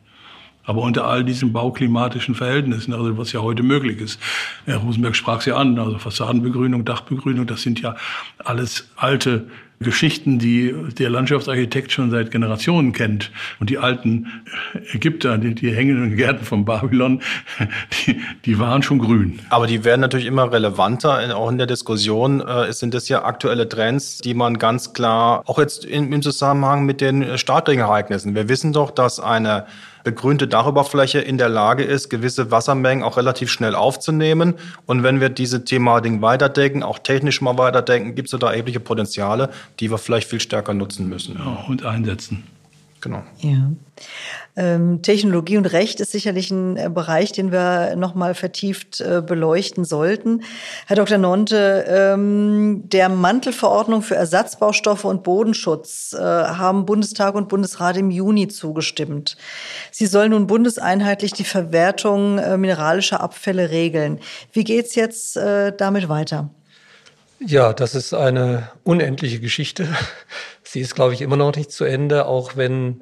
[0.62, 4.20] Aber unter all diesen bauklimatischen Verhältnissen, also was ja heute möglich ist.
[4.64, 7.94] Herr Rosenberg sprach es ja an, also Fassadenbegrünung, Dachbegrünung, das sind ja
[8.38, 9.46] alles alte
[9.80, 13.30] Geschichten, die der Landschaftsarchitekt schon seit Generationen kennt.
[13.60, 14.42] Und die alten
[14.92, 17.20] Ägypter, die, die hängenden Gärten von Babylon,
[18.06, 19.40] die, die waren schon grün.
[19.50, 23.68] Aber die werden natürlich immer relevanter, auch in der Diskussion äh, sind das ja aktuelle
[23.68, 28.34] Trends, die man ganz klar, auch jetzt im Zusammenhang mit den Starkregenereignissen.
[28.34, 29.66] Wir wissen doch, dass eine
[30.06, 34.54] begrünte Dachoberfläche in der Lage ist, gewisse Wassermengen auch relativ schnell aufzunehmen.
[34.86, 39.50] Und wenn wir diese Thematik weiterdenken, auch technisch mal weiterdenken, gibt es da erhebliche Potenziale,
[39.80, 41.34] die wir vielleicht viel stärker nutzen müssen.
[41.36, 42.44] Ja, und einsetzen.
[43.00, 43.22] Genau.
[43.38, 43.70] Ja.
[44.56, 49.84] Ähm, Technologie und Recht ist sicherlich ein äh, Bereich, den wir nochmal vertieft äh, beleuchten
[49.84, 50.42] sollten.
[50.86, 51.18] Herr Dr.
[51.18, 58.48] Nonte, ähm, der Mantelverordnung für Ersatzbaustoffe und Bodenschutz äh, haben Bundestag und Bundesrat im Juni
[58.48, 59.36] zugestimmt.
[59.90, 64.20] Sie soll nun bundeseinheitlich die Verwertung äh, mineralischer Abfälle regeln.
[64.52, 66.50] Wie geht's jetzt äh, damit weiter?
[67.38, 69.88] Ja, das ist eine unendliche Geschichte.
[70.76, 73.00] Sie ist, glaube ich, immer noch nicht zu Ende, auch wenn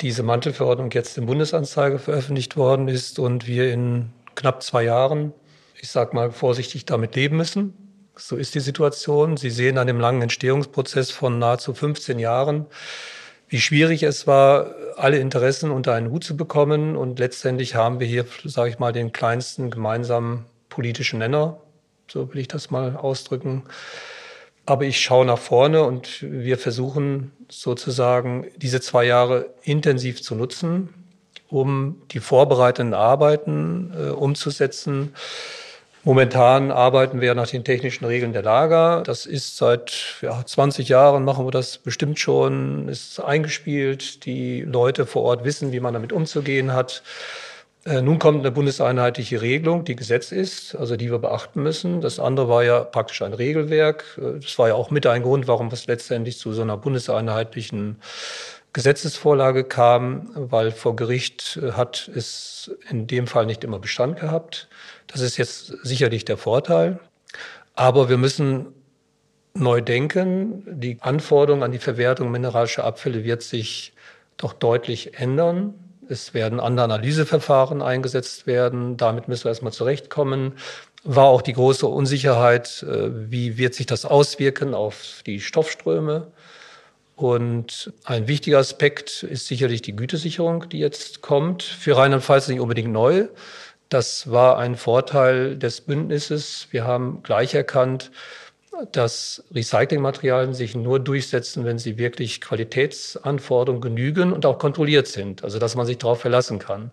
[0.00, 5.32] diese Mantelverordnung jetzt im Bundesanzeiger veröffentlicht worden ist und wir in knapp zwei Jahren,
[5.74, 7.74] ich sage mal vorsichtig, damit leben müssen.
[8.14, 9.36] So ist die Situation.
[9.36, 12.66] Sie sehen an dem langen Entstehungsprozess von nahezu 15 Jahren,
[13.48, 16.94] wie schwierig es war, alle Interessen unter einen Hut zu bekommen.
[16.94, 21.60] Und letztendlich haben wir hier, sage ich mal, den kleinsten gemeinsamen politischen Nenner,
[22.08, 23.64] so will ich das mal ausdrücken,
[24.66, 30.92] aber ich schaue nach vorne und wir versuchen sozusagen diese zwei Jahre intensiv zu nutzen,
[31.48, 35.14] um die vorbereitenden Arbeiten äh, umzusetzen.
[36.02, 39.02] Momentan arbeiten wir nach den technischen Regeln der Lager.
[39.04, 44.24] Das ist seit ja, 20 Jahren machen wir das bestimmt schon, ist eingespielt.
[44.24, 47.02] Die Leute vor Ort wissen, wie man damit umzugehen hat.
[47.86, 52.00] Äh, nun kommt eine bundeseinheitliche Regelung, die Gesetz ist, also die wir beachten müssen.
[52.00, 54.04] Das andere war ja praktisch ein Regelwerk.
[54.18, 58.00] Äh, das war ja auch mit ein Grund, warum es letztendlich zu so einer bundeseinheitlichen
[58.72, 64.68] Gesetzesvorlage kam, weil vor Gericht äh, hat es in dem Fall nicht immer Bestand gehabt.
[65.06, 66.98] Das ist jetzt sicherlich der Vorteil.
[67.76, 68.66] Aber wir müssen
[69.54, 70.64] neu denken.
[70.66, 73.92] Die Anforderung an die Verwertung mineralischer Abfälle wird sich
[74.38, 75.74] doch deutlich ändern.
[76.08, 78.96] Es werden andere Analyseverfahren eingesetzt werden.
[78.96, 80.52] Damit müssen wir erstmal zurechtkommen.
[81.04, 86.28] War auch die große Unsicherheit, äh, wie wird sich das auswirken auf die Stoffströme.
[87.16, 91.62] Und ein wichtiger Aspekt ist sicherlich die Gütesicherung, die jetzt kommt.
[91.62, 93.28] Für Rheinland-Pfalz nicht unbedingt neu.
[93.88, 96.68] Das war ein Vorteil des Bündnisses.
[96.72, 98.10] Wir haben gleich erkannt,
[98.92, 105.58] dass Recyclingmaterialien sich nur durchsetzen, wenn sie wirklich Qualitätsanforderungen genügen und auch kontrolliert sind, also
[105.58, 106.90] dass man sich darauf verlassen kann.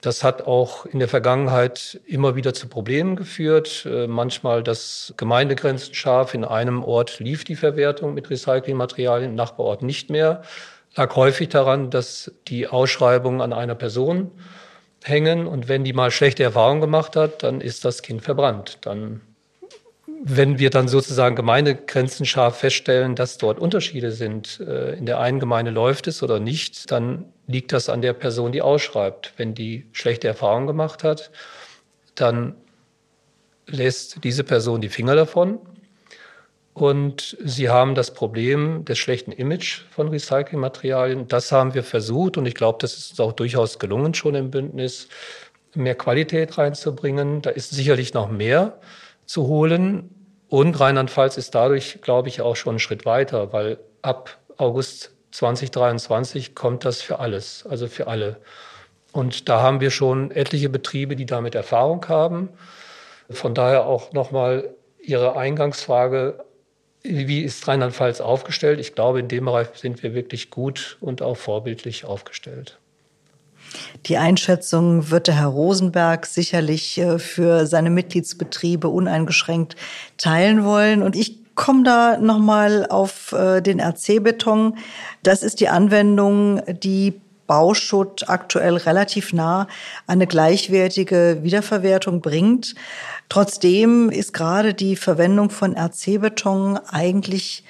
[0.00, 3.84] Das hat auch in der Vergangenheit immer wieder zu Problemen geführt.
[3.84, 9.82] Äh, manchmal, dass Gemeindegrenzen scharf in einem Ort lief die Verwertung mit Recyclingmaterialien, im Nachbarort
[9.82, 10.42] nicht mehr.
[10.94, 14.30] Lag häufig daran, dass die Ausschreibungen an einer Person
[15.02, 18.78] hängen und wenn die mal schlechte Erfahrungen gemacht hat, dann ist das Kind verbrannt.
[18.82, 19.20] Dann
[20.24, 25.40] wenn wir dann sozusagen Gemeindegrenzen scharf feststellen, dass dort Unterschiede sind, äh, in der einen
[25.40, 29.34] Gemeinde läuft es oder nicht, dann liegt das an der Person, die ausschreibt.
[29.36, 31.30] Wenn die schlechte Erfahrungen gemacht hat,
[32.14, 32.54] dann
[33.66, 35.58] lässt diese Person die Finger davon.
[36.74, 41.26] Und sie haben das Problem des schlechten Image von Recyclingmaterialien.
[41.26, 44.50] Das haben wir versucht und ich glaube, das ist uns auch durchaus gelungen schon im
[44.50, 45.08] Bündnis,
[45.74, 47.42] mehr Qualität reinzubringen.
[47.42, 48.78] Da ist sicherlich noch mehr
[49.28, 50.10] zu holen.
[50.48, 56.54] Und Rheinland-Pfalz ist dadurch, glaube ich, auch schon einen Schritt weiter, weil ab August 2023
[56.54, 58.38] kommt das für alles, also für alle.
[59.12, 62.48] Und da haben wir schon etliche Betriebe, die damit Erfahrung haben.
[63.30, 66.44] Von daher auch nochmal Ihre Eingangsfrage
[67.02, 68.80] Wie ist Rheinland-Pfalz aufgestellt?
[68.80, 72.78] Ich glaube, in dem Bereich sind wir wirklich gut und auch vorbildlich aufgestellt.
[74.06, 79.76] Die Einschätzung wird der Herr Rosenberg sicherlich äh, für seine Mitgliedsbetriebe uneingeschränkt
[80.16, 81.02] teilen wollen.
[81.02, 84.78] Und ich komme da nochmal auf äh, den RC-Beton.
[85.22, 89.66] Das ist die Anwendung, die Bauschutt aktuell relativ nah
[90.06, 92.76] eine gleichwertige Wiederverwertung bringt.
[93.28, 97.64] Trotzdem ist gerade die Verwendung von RC-Beton eigentlich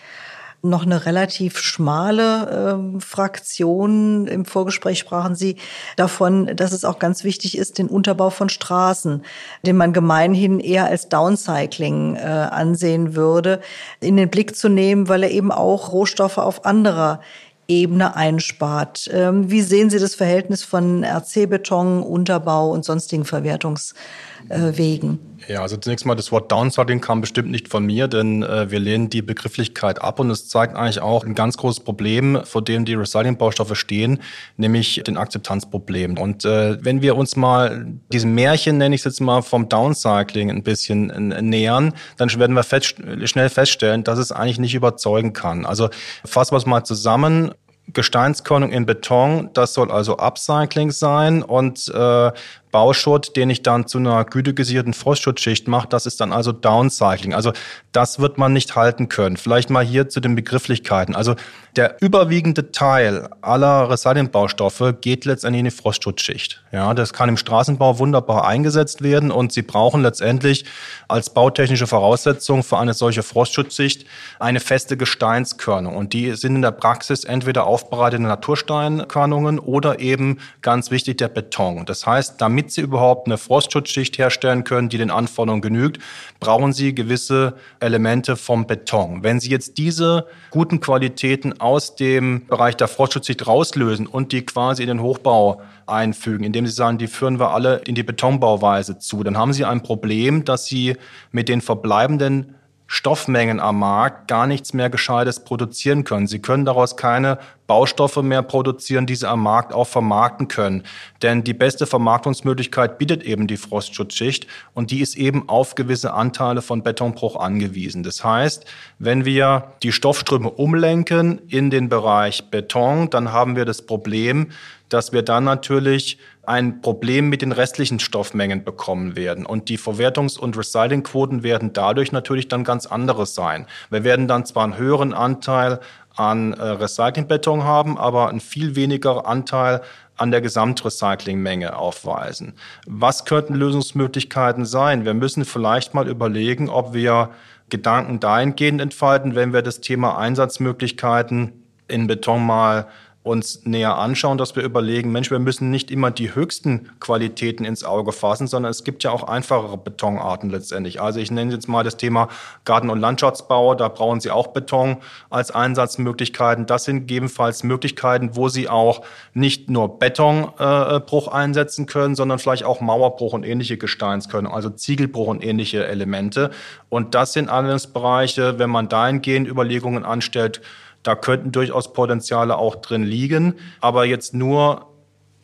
[0.62, 4.27] noch eine relativ schmale äh, Fraktion.
[4.27, 5.57] Im Vorgespräch sprachen Sie
[5.97, 9.23] davon, dass es auch ganz wichtig ist, den Unterbau von Straßen,
[9.64, 13.61] den man gemeinhin eher als Downcycling äh, ansehen würde,
[14.01, 17.21] in den Blick zu nehmen, weil er eben auch Rohstoffe auf anderer
[17.68, 19.11] Ebene einspart.
[19.12, 25.38] Ähm, wie sehen Sie das Verhältnis von RC-Beton, Unterbau und sonstigen Verwertungswegen?
[25.49, 28.79] Ja, also zunächst mal das Wort Downsizing kam bestimmt nicht von mir, denn äh, wir
[28.79, 32.85] lehnen die Begrifflichkeit ab und es zeigt eigentlich auch ein ganz großes Problem, vor dem
[32.85, 34.21] die Recycling-Baustoffe stehen,
[34.59, 36.19] nämlich den Akzeptanzproblem.
[36.19, 40.51] Und äh, wenn wir uns mal diesem Märchen, nenne ich es jetzt mal, vom Downcycling
[40.51, 45.33] ein bisschen äh, nähern, dann werden wir fest, schnell feststellen, dass es eigentlich nicht überzeugen
[45.33, 45.65] kann.
[45.65, 45.89] Also
[46.27, 47.53] fassen wir es mal zusammen.
[47.95, 52.33] Gesteinskörnung in Beton, das soll also Upcycling sein und äh,
[52.71, 57.35] Bauschutt, den ich dann zu einer gütegesicherten Frostschutzschicht mache, das ist dann also Downcycling.
[57.35, 57.53] Also
[57.93, 59.37] das wird man nicht halten können.
[59.37, 61.15] Vielleicht mal hier zu den Begrifflichkeiten.
[61.15, 61.35] Also
[61.77, 66.61] der überwiegende Teil aller Recyclingbaustoffe geht letztendlich in die Frostschutzschicht.
[66.73, 70.65] Ja, das kann im Straßenbau wunderbar eingesetzt werden und Sie brauchen letztendlich
[71.07, 74.07] als bautechnische Voraussetzung für eine solche Frostschutzschicht
[74.41, 75.97] eine feste Gesteinskörnung.
[75.97, 81.87] Und die sind in der Praxis entweder aufbereitete Natursteinkörnungen oder eben ganz wichtig der Beton.
[81.87, 86.01] Das heißt, damit damit Sie überhaupt eine Frostschutzschicht herstellen können, die den Anforderungen genügt,
[86.40, 89.23] brauchen Sie gewisse Elemente vom Beton.
[89.23, 94.83] Wenn Sie jetzt diese guten Qualitäten aus dem Bereich der Frostschutzschicht rauslösen und die quasi
[94.83, 99.23] in den Hochbau einfügen, indem Sie sagen, die führen wir alle in die Betonbauweise zu,
[99.23, 100.97] dann haben Sie ein Problem, dass Sie
[101.31, 102.57] mit den verbleibenden
[102.90, 106.27] Stoffmengen am Markt gar nichts mehr Gescheites produzieren können.
[106.27, 110.85] Sie können daraus keine Baustoffe mehr produzieren, die sie am Markt auch vermarkten können.
[111.20, 116.62] Denn die beste Vermarktungsmöglichkeit bietet eben die Frostschutzschicht und die ist eben auf gewisse Anteile
[116.62, 118.03] von Betonbruch angewiesen.
[118.03, 118.64] Das heißt,
[118.98, 124.48] wenn wir die Stoffströme umlenken in den Bereich Beton, dann haben wir das Problem,
[124.88, 129.44] dass wir dann natürlich ein Problem mit den restlichen Stoffmengen bekommen werden.
[129.44, 133.66] Und die Verwertungs- und Recyclingquoten werden dadurch natürlich dann ganz anderes sein.
[133.90, 135.81] Wir werden dann zwar einen höheren Anteil
[136.16, 139.83] an äh, Recyclingbeton haben, aber ein viel weniger Anteil
[140.16, 142.55] an der Gesamtrecyclingmenge aufweisen.
[142.87, 145.05] Was könnten Lösungsmöglichkeiten sein?
[145.05, 147.31] Wir müssen vielleicht mal überlegen, ob wir
[147.70, 151.53] Gedanken dahingehend entfalten, wenn wir das Thema Einsatzmöglichkeiten
[151.87, 152.88] in Beton mal
[153.29, 157.85] uns näher anschauen, dass wir überlegen, Mensch, wir müssen nicht immer die höchsten Qualitäten ins
[157.85, 161.01] Auge fassen, sondern es gibt ja auch einfachere Betonarten letztendlich.
[161.01, 162.29] Also ich nenne jetzt mal das Thema
[162.64, 164.97] Garten- und Landschaftsbau, da brauchen Sie auch Beton
[165.31, 166.67] als Einsatzmöglichkeiten.
[166.67, 169.03] Das sind gegebenenfalls Möglichkeiten, wo Sie auch
[169.35, 175.29] nicht nur Betonbruch äh, einsetzen können, sondern vielleicht auch Mauerbruch und ähnliche Gesteinskörnung, also Ziegelbruch
[175.29, 176.51] und ähnliche Elemente.
[176.88, 180.62] Und das sind alles Bereiche, wenn man dahingehend Überlegungen anstellt,
[181.03, 183.55] da könnten durchaus Potenziale auch drin liegen.
[183.81, 184.87] Aber jetzt nur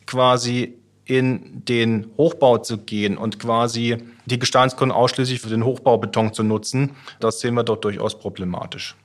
[0.05, 6.43] quasi in den Hochbau zu gehen und quasi die Gesteinskunden ausschließlich für den Hochbaubeton zu
[6.43, 8.95] nutzen, das sehen wir dort durchaus problematisch.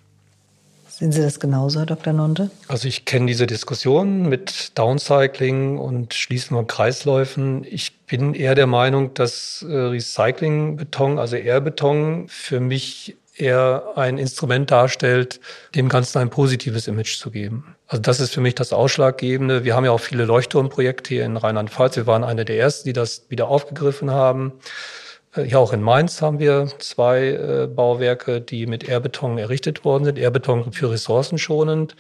[1.00, 2.12] Sehen Sie das genauso, Herr Dr.
[2.12, 2.50] Nonde?
[2.68, 7.64] Also ich kenne diese Diskussion mit Downcycling und Schließen von Kreisläufen.
[7.64, 14.70] Ich bin eher der Meinung, dass äh, Recyclingbeton, also Airbeton, für mich eher ein Instrument
[14.70, 15.40] darstellt,
[15.74, 17.76] dem Ganzen ein positives Image zu geben.
[17.86, 19.64] Also das ist für mich das Ausschlaggebende.
[19.64, 21.96] Wir haben ja auch viele Leuchtturmprojekte hier in Rheinland-Pfalz.
[21.96, 24.52] Wir waren eine der ersten, die das wieder aufgegriffen haben.
[25.34, 30.04] Äh, ja, auch in Mainz haben wir zwei äh, Bauwerke, die mit Airbeton errichtet worden
[30.04, 30.18] sind.
[30.18, 31.96] Airbeton für ressourcenschonend.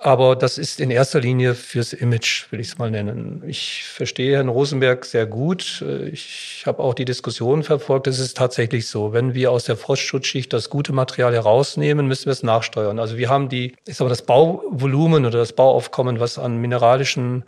[0.00, 3.42] Aber das ist in erster Linie fürs Image, will ich es mal nennen.
[3.46, 5.84] Ich verstehe Herrn Rosenberg sehr gut.
[6.12, 8.06] Ich habe auch die Diskussion verfolgt.
[8.06, 12.32] Es ist tatsächlich so, wenn wir aus der Frostschutzschicht das gute Material herausnehmen, müssen wir
[12.32, 13.00] es nachsteuern.
[13.00, 17.42] Also wir haben die, ich sag mal, das Bauvolumen oder das Bauaufkommen, was an mineralischen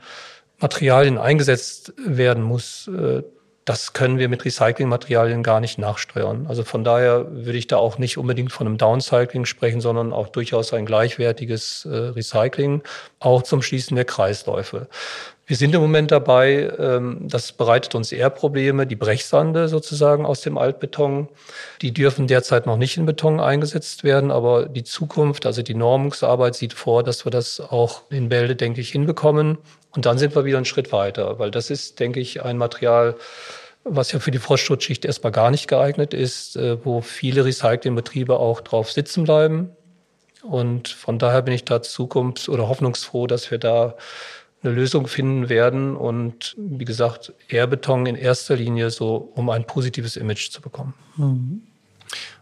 [0.58, 3.22] Materialien eingesetzt werden muss, äh,
[3.64, 6.46] das können wir mit Recyclingmaterialien gar nicht nachsteuern.
[6.48, 10.28] Also von daher würde ich da auch nicht unbedingt von einem Downcycling sprechen, sondern auch
[10.28, 12.82] durchaus ein gleichwertiges äh, Recycling,
[13.18, 14.88] auch zum Schließen der Kreisläufe.
[15.50, 20.42] Wir sind im Moment dabei, ähm, das bereitet uns eher Probleme, die Brechsande sozusagen aus
[20.42, 21.28] dem Altbeton.
[21.82, 26.54] Die dürfen derzeit noch nicht in Beton eingesetzt werden, aber die Zukunft, also die Normungsarbeit
[26.54, 29.58] sieht vor, dass wir das auch in Bälde, denke ich, hinbekommen.
[29.92, 33.16] Und dann sind wir wieder einen Schritt weiter, weil das ist, denke ich, ein Material,
[33.84, 38.60] was ja für die Frostschutzschicht erstmal gar nicht geeignet ist, äh, wo viele Recyclingbetriebe auch
[38.60, 39.70] drauf sitzen bleiben.
[40.42, 43.96] Und von daher bin ich da zukunfts- oder hoffnungsfroh, dass wir da
[44.62, 50.16] eine Lösung finden werden und wie gesagt, Airbeton in erster Linie so, um ein positives
[50.16, 50.94] Image zu bekommen.
[51.16, 51.62] Mhm.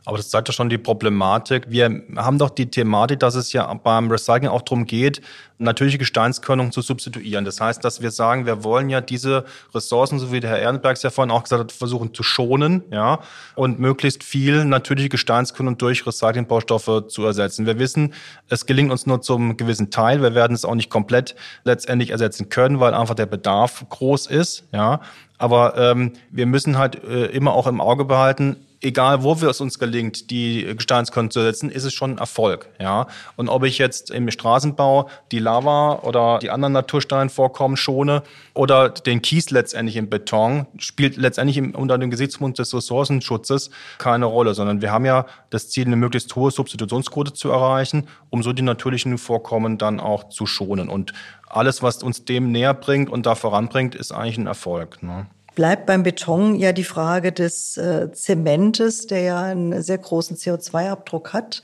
[0.09, 1.67] Aber das zeigt ja schon die Problematik.
[1.69, 5.21] Wir haben doch die Thematik, dass es ja beim Recycling auch darum geht,
[5.59, 7.45] natürliche Gesteinskörnung zu substituieren.
[7.45, 11.03] Das heißt, dass wir sagen, wir wollen ja diese Ressourcen, so wie der Herr Ehrenbergs
[11.03, 13.21] ja vorhin auch gesagt hat, versuchen zu schonen, ja,
[13.55, 17.67] und möglichst viel natürliche Gesteinskörnung durch Recyclingbaustoffe zu ersetzen.
[17.67, 18.15] Wir wissen,
[18.49, 20.23] es gelingt uns nur zum gewissen Teil.
[20.23, 24.65] Wir werden es auch nicht komplett letztendlich ersetzen können, weil einfach der Bedarf groß ist,
[24.73, 25.01] ja.
[25.37, 29.61] Aber ähm, wir müssen halt äh, immer auch im Auge behalten, egal wo wir es
[29.61, 32.69] uns gelingt, die Gesteinskonten zu setzen, ist es schon ein Erfolg.
[32.79, 33.07] Ja?
[33.37, 38.23] Und ob ich jetzt im Straßenbau die Lava oder die anderen Natursteinvorkommen schone
[38.55, 44.55] oder den Kies letztendlich im Beton, spielt letztendlich unter dem Gesichtspunkt des Ressourcenschutzes keine Rolle,
[44.55, 48.62] sondern wir haben ja das Ziel, eine möglichst hohe Substitutionsquote zu erreichen, um so die
[48.62, 50.88] natürlichen Vorkommen dann auch zu schonen.
[50.88, 51.12] Und
[51.49, 55.03] alles, was uns dem näher bringt und da voranbringt, ist eigentlich ein Erfolg.
[55.03, 55.27] Ne?
[55.59, 61.33] Bleibt beim Beton ja die Frage des äh, Zementes, der ja einen sehr großen CO2-Abdruck
[61.33, 61.62] hat.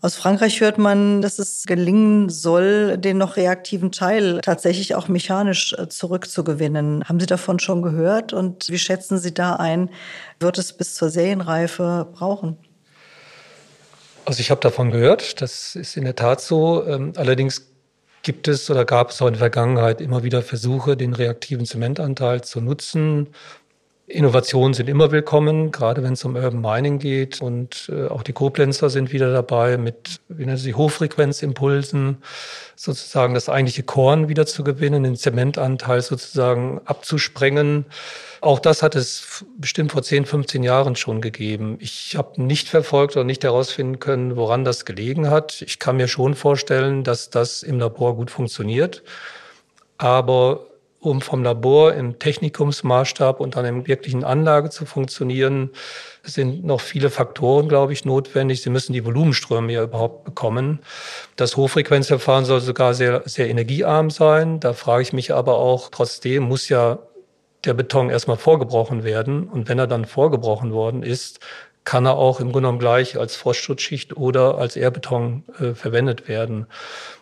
[0.00, 5.72] Aus Frankreich hört man, dass es gelingen soll, den noch reaktiven Teil tatsächlich auch mechanisch
[5.76, 7.02] äh, zurückzugewinnen.
[7.08, 9.90] Haben Sie davon schon gehört und wie schätzen Sie da ein,
[10.38, 12.56] wird es bis zur Serienreife brauchen?
[14.26, 16.86] Also ich habe davon gehört, das ist in der Tat so.
[16.86, 17.73] Ähm, allerdings
[18.24, 22.42] gibt es oder gab es auch in der Vergangenheit immer wieder Versuche, den reaktiven Zementanteil
[22.42, 23.28] zu nutzen.
[24.06, 27.40] Innovationen sind immer willkommen, gerade wenn es um Urban Mining geht.
[27.40, 32.18] Und äh, auch die Koblenzer sind wieder dabei mit, wie nennen sie, Hochfrequenzimpulsen,
[32.76, 37.86] sozusagen das eigentliche Korn wieder zu gewinnen, den Zementanteil sozusagen abzusprengen.
[38.42, 41.78] Auch das hat es bestimmt vor 10, 15 Jahren schon gegeben.
[41.80, 45.62] Ich habe nicht verfolgt oder nicht herausfinden können, woran das gelegen hat.
[45.62, 49.02] Ich kann mir schon vorstellen, dass das im Labor gut funktioniert.
[49.96, 50.66] Aber
[51.04, 55.70] um vom Labor im Technikumsmaßstab und dann im wirklichen Anlage zu funktionieren,
[56.22, 58.62] sind noch viele Faktoren, glaube ich, notwendig.
[58.62, 60.80] Sie müssen die Volumenströme ja überhaupt bekommen.
[61.36, 64.60] Das Hochfrequenzverfahren soll sogar sehr, sehr energiearm sein.
[64.60, 66.98] Da frage ich mich aber auch, trotzdem muss ja
[67.64, 69.48] der Beton erstmal vorgebrochen werden.
[69.48, 71.40] Und wenn er dann vorgebrochen worden ist,
[71.84, 76.66] kann er auch im Grunde genommen gleich als Frostschutzschicht oder als Airbeton äh, verwendet werden.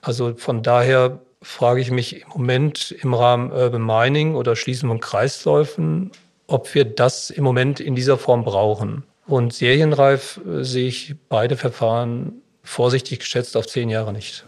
[0.02, 5.00] Also von daher frage ich mich im Moment im Rahmen Urban Mining oder Schließen von
[5.00, 6.10] Kreisläufen,
[6.46, 9.04] ob wir das im Moment in dieser Form brauchen.
[9.26, 14.44] Und serienreif äh, sehe ich beide Verfahren vorsichtig geschätzt auf zehn Jahre nicht.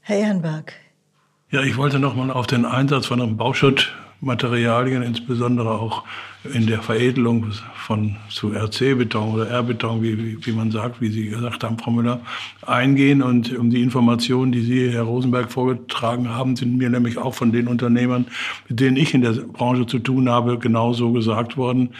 [0.00, 0.72] Herr Ehrenberg.
[1.50, 6.04] Ja, ich wollte noch mal auf den Einsatz von einem Bauschutt Materialien, insbesondere auch
[6.44, 11.62] in der Veredelung von zu RC-Beton oder R-Beton, wie, wie, man sagt, wie Sie gesagt
[11.62, 12.20] haben, Frau Müller,
[12.66, 13.22] eingehen.
[13.22, 17.52] Und um die Informationen, die Sie, Herr Rosenberg, vorgetragen haben, sind mir nämlich auch von
[17.52, 18.26] den Unternehmern,
[18.68, 21.90] mit denen ich in der Branche zu tun habe, genauso gesagt worden,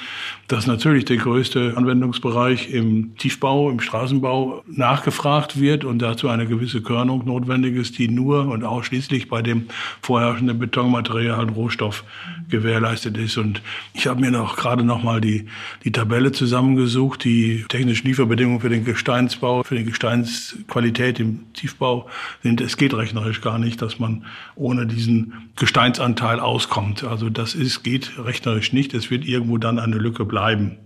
[0.49, 6.83] dass natürlich der größte Anwendungsbereich im Tiefbau, im Straßenbau nachgefragt wird und dazu eine gewisse
[6.83, 9.67] Körnung notwendig ist, die nur und ausschließlich bei dem
[10.01, 12.03] vorherrschenden Betonmaterial und Rohstoff
[12.49, 13.39] gewährleistet ist.
[13.39, 13.63] Und
[13.95, 15.47] ich habe mir noch gerade noch mal die,
[15.85, 22.09] die Tabelle zusammengesucht, die technischen Lieferbedingungen für den Gesteinsbau, für die Gesteinsqualität im Tiefbau
[22.43, 22.61] sind.
[22.61, 24.25] Es geht rechnerisch gar nicht, dass man
[24.57, 27.05] ohne diesen Gesteinsanteil auskommt.
[27.05, 28.95] Also das ist, geht rechnerisch nicht.
[28.95, 30.79] Es wird irgendwo dann eine Lücke bleiben.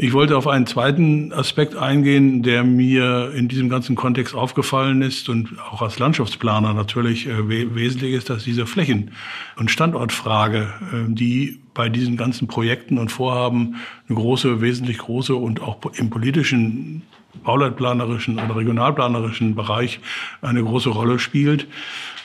[0.00, 5.28] Ich wollte auf einen zweiten Aspekt eingehen, der mir in diesem ganzen Kontext aufgefallen ist
[5.28, 9.10] und auch als Landschaftsplaner natürlich äh, wesentlich ist, dass diese Flächen-
[9.56, 13.74] und Standortfrage, äh, die bei diesen ganzen Projekten und Vorhaben
[14.08, 17.02] eine große, wesentlich große und auch im politischen
[17.42, 19.98] bauleitplanerischen oder regionalplanerischen Bereich
[20.42, 21.66] eine große Rolle spielt.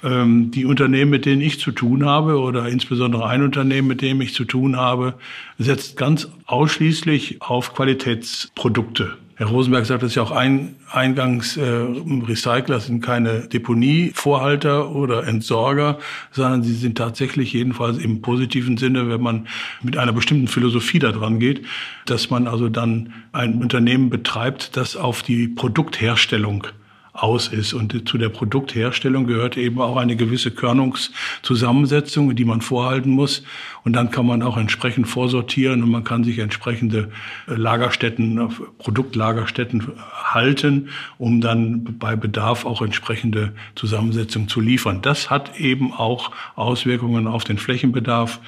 [0.03, 4.19] Ähm, die Unternehmen, mit denen ich zu tun habe oder insbesondere ein Unternehmen, mit dem
[4.21, 5.15] ich zu tun habe,
[5.57, 9.17] setzt ganz ausschließlich auf Qualitätsprodukte.
[9.35, 15.97] Herr Rosenberg sagt es ja auch ein, eingangs, äh, Recycler sind keine Deponievorhalter oder Entsorger,
[16.31, 19.47] sondern sie sind tatsächlich jedenfalls im positiven Sinne, wenn man
[19.81, 21.65] mit einer bestimmten Philosophie da dran geht,
[22.05, 26.67] dass man also dann ein Unternehmen betreibt, das auf die Produktherstellung
[27.13, 27.73] aus ist.
[27.73, 33.43] Und zu der Produktherstellung gehört eben auch eine gewisse Körnungszusammensetzung, die man vorhalten muss.
[33.83, 37.11] Und dann kann man auch entsprechend vorsortieren und man kann sich entsprechende
[37.45, 38.49] Lagerstätten,
[38.79, 39.91] Produktlagerstätten
[40.23, 40.89] halten,
[41.19, 45.01] um dann bei Bedarf auch entsprechende Zusammensetzung zu liefern.
[45.01, 48.39] Das hat eben auch Auswirkungen auf den Flächenbedarf.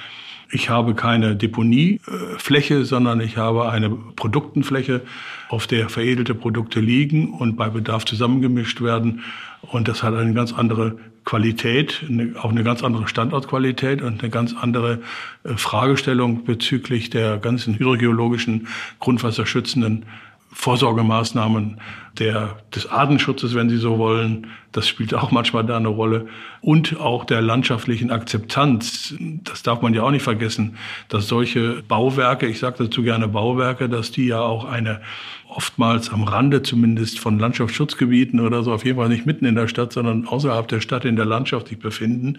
[0.50, 5.02] Ich habe keine Deponiefläche, sondern ich habe eine Produktenfläche,
[5.48, 9.22] auf der veredelte Produkte liegen und bei Bedarf zusammengemischt werden.
[9.62, 12.04] Und das hat eine ganz andere Qualität,
[12.40, 15.00] auch eine ganz andere Standortqualität und eine ganz andere
[15.42, 18.68] äh, Fragestellung bezüglich der ganzen hydrogeologischen,
[19.00, 20.04] grundwasserschützenden
[20.52, 21.80] Vorsorgemaßnahmen
[22.18, 24.48] der, des Artenschutzes, wenn Sie so wollen.
[24.72, 26.26] Das spielt auch manchmal da eine Rolle.
[26.60, 29.14] Und auch der landschaftlichen Akzeptanz.
[29.44, 30.76] Das darf man ja auch nicht vergessen,
[31.08, 35.00] dass solche Bauwerke, ich sage dazu gerne Bauwerke, dass die ja auch eine
[35.48, 39.68] oftmals am Rande zumindest von Landschaftsschutzgebieten oder so, auf jeden Fall nicht mitten in der
[39.68, 42.38] Stadt, sondern außerhalb der Stadt in der Landschaft sich befinden,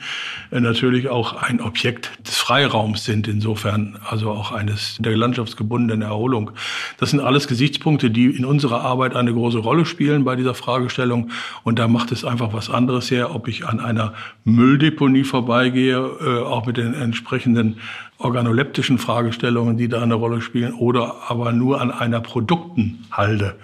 [0.52, 6.52] äh, natürlich auch ein Objekt des Freiraums sind, insofern also auch eines der landschaftsgebundenen Erholung.
[6.98, 11.30] Das sind alles Gesichtspunkte, die in unserer Arbeit eine große Rolle spielen bei dieser Fragestellung
[11.64, 14.14] und da macht es einfach was anderes her, ob ich an einer
[14.46, 17.78] Mülldeponie vorbeigehe, äh, auch mit den entsprechenden
[18.18, 23.56] organoleptischen Fragestellungen, die da eine Rolle spielen, oder aber nur an einer Produktenhalde.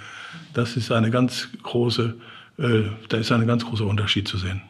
[0.53, 2.15] Das ist eine ganz große,
[2.59, 4.61] äh, da ist ein ganz großer Unterschied zu sehen.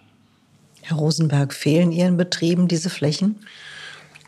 [0.82, 3.38] Herr Rosenberg, fehlen Ihren Betrieben diese Flächen?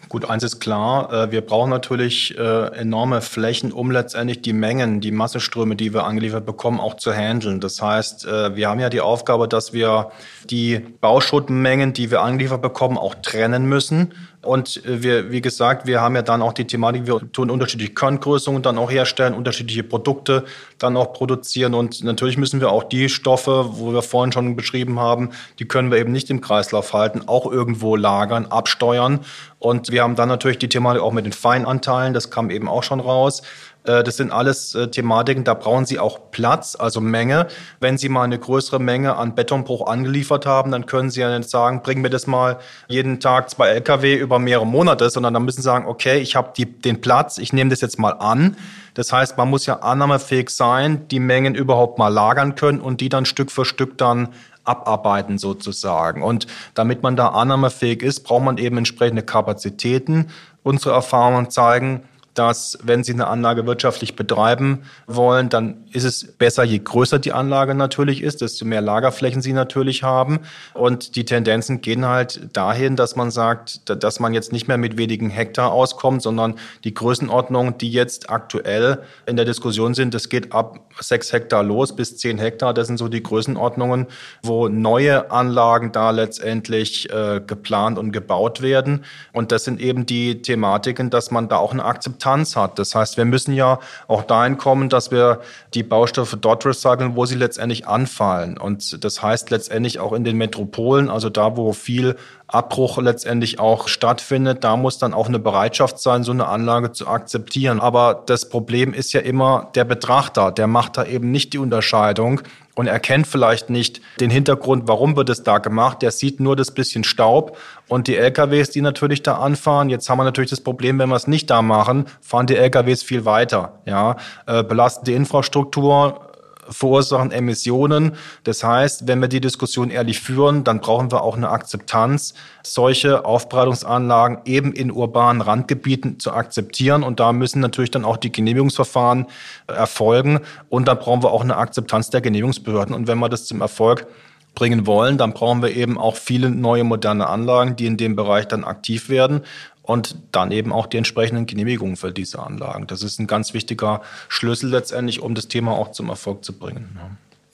[0.10, 5.02] Gut, eins ist klar, äh, wir brauchen natürlich äh, enorme Flächen, um letztendlich die Mengen,
[5.02, 7.60] die Masseströme, die wir angeliefert bekommen, auch zu handeln.
[7.60, 10.12] Das heißt, äh, wir haben ja die Aufgabe, dass wir
[10.50, 14.14] die Bauschuttmengen, die wir angeliefert bekommen, auch trennen müssen.
[14.46, 18.62] Und wir, wie gesagt, wir haben ja dann auch die Thematik, wir tun unterschiedliche Körngrößungen
[18.62, 20.46] dann auch herstellen, unterschiedliche Produkte
[20.78, 21.74] dann auch produzieren.
[21.74, 25.92] Und natürlich müssen wir auch die Stoffe, wo wir vorhin schon beschrieben haben, die können
[25.92, 29.22] wir eben nicht im Kreislauf halten, auch irgendwo lagern, absteuern.
[29.60, 32.84] Und wir haben dann natürlich die Thematik auch mit den Feinanteilen, das kam eben auch
[32.84, 33.42] schon raus.
[33.86, 37.48] Äh, das sind alles äh, Thematiken, da brauchen Sie auch Platz, also Menge.
[37.80, 41.50] Wenn Sie mal eine größere Menge an Betonbruch angeliefert haben, dann können Sie ja nicht
[41.50, 45.62] sagen, bring mir das mal jeden Tag zwei LKW über mehrere Monate, sondern dann müssen
[45.62, 48.58] Sie sagen, okay, ich habe den Platz, ich nehme das jetzt mal an.
[48.94, 53.10] Das heißt, man muss ja annahmefähig sein, die Mengen überhaupt mal lagern können und die
[53.10, 54.30] dann Stück für Stück dann
[54.64, 56.24] abarbeiten sozusagen.
[56.24, 60.30] Und damit man da annahmefähig ist, braucht man eben entsprechende Kapazitäten.
[60.64, 62.04] Unsere Erfahrungen zeigen,
[62.36, 67.32] dass wenn Sie eine Anlage wirtschaftlich betreiben wollen, dann ist es besser, je größer die
[67.32, 70.42] Anlage natürlich ist, desto mehr Lagerflächen Sie natürlich haben.
[70.74, 74.98] Und die Tendenzen gehen halt dahin, dass man sagt, dass man jetzt nicht mehr mit
[74.98, 80.52] wenigen Hektar auskommt, sondern die Größenordnungen, die jetzt aktuell in der Diskussion sind, das geht
[80.52, 82.74] ab sechs Hektar los bis zehn Hektar.
[82.74, 84.08] Das sind so die Größenordnungen,
[84.44, 89.06] wo neue Anlagen da letztendlich äh, geplant und gebaut werden.
[89.32, 92.80] Und das sind eben die Thematiken, dass man da auch eine Akzeptanz Akzeptanz hat.
[92.80, 95.42] Das heißt, wir müssen ja auch dahin kommen, dass wir
[95.74, 98.58] die Baustoffe dort recyceln, wo sie letztendlich anfallen.
[98.58, 102.16] Und das heißt letztendlich auch in den Metropolen, also da, wo viel
[102.48, 107.08] Abbruch letztendlich auch stattfindet, da muss dann auch eine Bereitschaft sein, so eine Anlage zu
[107.08, 107.80] akzeptieren.
[107.80, 112.42] Aber das Problem ist ja immer der Betrachter, der macht da eben nicht die Unterscheidung
[112.76, 116.02] und erkennt vielleicht nicht den Hintergrund, warum wird es da gemacht.
[116.02, 119.90] Der sieht nur das bisschen Staub und die LKWs, die natürlich da anfahren.
[119.90, 123.02] Jetzt haben wir natürlich das Problem, wenn wir es nicht da machen, fahren die LKWs
[123.02, 123.80] viel weiter.
[123.86, 126.25] Ja, äh, belasten die Infrastruktur,
[126.70, 128.14] verursachen Emissionen.
[128.44, 133.26] Das heißt, wenn wir die Diskussion ehrlich führen, dann brauchen wir auch eine Akzeptanz, solche
[133.26, 137.04] Aufbereitungsanlagen eben in urbanen Randgebieten zu akzeptieren.
[137.04, 139.28] Und da müssen natürlich dann auch die Genehmigungsverfahren
[139.68, 140.40] erfolgen.
[140.70, 142.96] Und da brauchen wir auch eine Akzeptanz der Genehmigungsbehörden.
[142.96, 144.08] Und wenn wir das zum Erfolg
[144.56, 148.48] bringen wollen, dann brauchen wir eben auch viele neue moderne Anlagen, die in dem Bereich
[148.48, 149.42] dann aktiv werden
[149.86, 152.88] und dann eben auch die entsprechenden Genehmigungen für diese Anlagen.
[152.88, 157.00] Das ist ein ganz wichtiger Schlüssel letztendlich, um das Thema auch zum Erfolg zu bringen.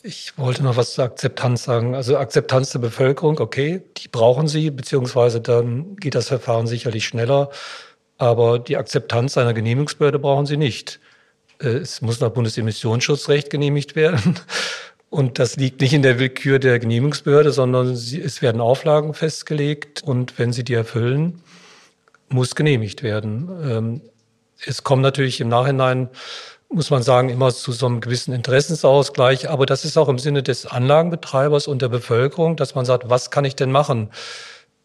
[0.03, 1.93] Ich wollte noch was zur Akzeptanz sagen.
[1.93, 7.51] Also Akzeptanz der Bevölkerung, okay, die brauchen sie, beziehungsweise dann geht das Verfahren sicherlich schneller.
[8.17, 10.99] Aber die Akzeptanz einer Genehmigungsbehörde brauchen sie nicht.
[11.61, 14.39] Äh, es muss nach Bundesemissionsschutzrecht genehmigt werden.
[15.09, 20.03] Und das liegt nicht in der Willkür der Genehmigungsbehörde, sondern es werden Auflagen festgelegt.
[20.03, 21.41] Und wenn sie die erfüllen,
[22.31, 23.49] muss genehmigt werden.
[23.63, 24.01] Ähm,
[24.65, 26.09] es kommen natürlich im Nachhinein
[26.73, 29.49] muss man sagen, immer zu so einem gewissen Interessensausgleich.
[29.49, 33.31] Aber das ist auch im Sinne des Anlagenbetreibers und der Bevölkerung, dass man sagt, was
[33.31, 34.09] kann ich denn machen?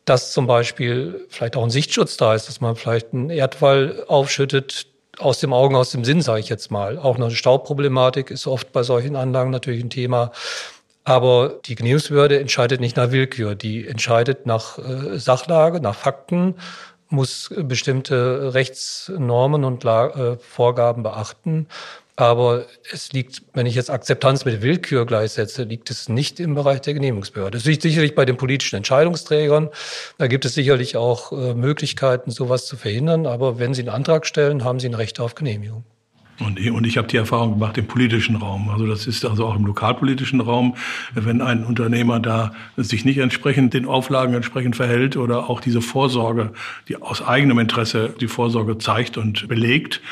[0.05, 4.87] Dass zum Beispiel vielleicht auch ein Sichtschutz da ist, dass man vielleicht einen Erdwall aufschüttet,
[5.19, 6.99] aus dem Augen, aus dem Sinn, sage ich jetzt mal.
[6.99, 10.33] Auch eine Staubproblematik ist oft bei solchen Anlagen natürlich ein Thema.
[11.05, 13.55] Aber die Genehmigungsbehörde entscheidet nicht nach Willkür.
[13.55, 16.57] Die entscheidet nach äh, Sachlage, nach Fakten,
[17.09, 21.67] muss bestimmte Rechtsnormen und äh, Vorgaben beachten.
[22.19, 26.81] Aber es liegt, wenn ich jetzt Akzeptanz mit Willkür gleichsetze, liegt es nicht im Bereich
[26.81, 27.59] der Genehmigungsbehörde.
[27.59, 29.69] Es liegt sicherlich bei den politischen Entscheidungsträgern.
[30.17, 33.27] Da gibt es sicherlich auch äh, Möglichkeiten, sowas zu verhindern.
[33.27, 35.85] Aber wenn Sie einen Antrag stellen, haben Sie ein Recht auf Genehmigung.
[36.41, 38.69] Und, und ich habe die Erfahrung gemacht im politischen Raum.
[38.69, 40.75] Also das ist also auch im lokalpolitischen Raum,
[41.15, 46.53] wenn ein Unternehmer da sich nicht entsprechend den Auflagen entsprechend verhält oder auch diese Vorsorge,
[46.89, 50.03] die aus eigenem Interesse die Vorsorge zeigt und belegt,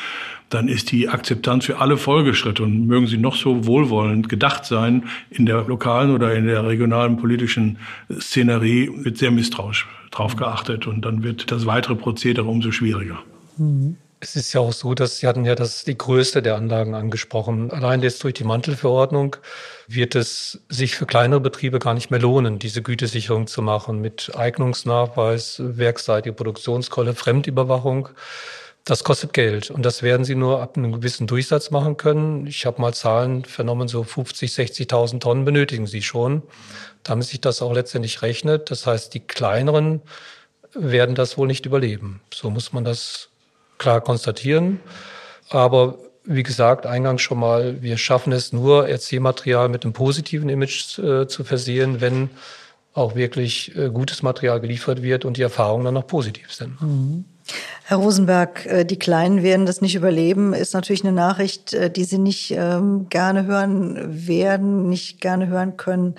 [0.49, 5.05] dann ist die Akzeptanz für alle Folgeschritte und mögen sie noch so wohlwollend gedacht sein,
[5.29, 7.77] in der lokalen oder in der regionalen politischen
[8.11, 13.19] Szenerie wird sehr misstrauisch drauf geachtet und dann wird das weitere Prozedere umso schwieriger.
[13.57, 13.97] Mhm.
[14.25, 17.69] Es ist ja auch so, dass Sie hatten ja das die größte der Anlagen angesprochen.
[17.69, 19.35] Allein jetzt durch die Mantelverordnung
[19.87, 24.31] wird es sich für kleinere Betriebe gar nicht mehr lohnen, diese Gütesicherung zu machen mit
[24.35, 28.09] Eignungsnachweis, werkseitige Produktionskolle, Fremdüberwachung.
[28.83, 32.47] Das kostet Geld und das werden Sie nur ab einem gewissen Durchsatz machen können.
[32.47, 36.41] Ich habe mal Zahlen vernommen, so 50, 60.000 Tonnen benötigen Sie schon,
[37.03, 38.71] damit sich das auch letztendlich rechnet.
[38.71, 40.01] Das heißt, die kleineren
[40.73, 42.21] werden das wohl nicht überleben.
[42.33, 43.29] So muss man das
[43.77, 44.79] klar konstatieren.
[45.49, 50.97] Aber wie gesagt, eingangs schon mal, wir schaffen es nur, Erzählmaterial mit einem positiven Image
[50.99, 52.29] äh, zu versehen, wenn
[52.93, 56.81] auch wirklich äh, gutes Material geliefert wird und die Erfahrungen dann auch positiv sind.
[56.81, 57.25] Mhm.
[57.83, 62.03] Herr Rosenberg, äh, die Kleinen werden das nicht überleben, ist natürlich eine Nachricht, äh, die
[62.03, 66.15] Sie nicht ähm, gerne hören werden, nicht gerne hören können.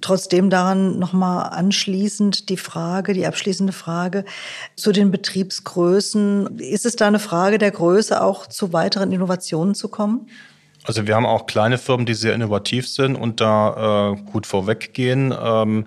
[0.00, 4.24] Trotzdem daran nochmal anschließend die Frage, die abschließende Frage
[4.76, 6.58] zu den Betriebsgrößen.
[6.58, 10.28] Ist es da eine Frage der Größe, auch zu weiteren Innovationen zu kommen?
[10.84, 15.34] Also wir haben auch kleine Firmen, die sehr innovativ sind und da äh, gut vorweggehen.
[15.38, 15.86] Ähm,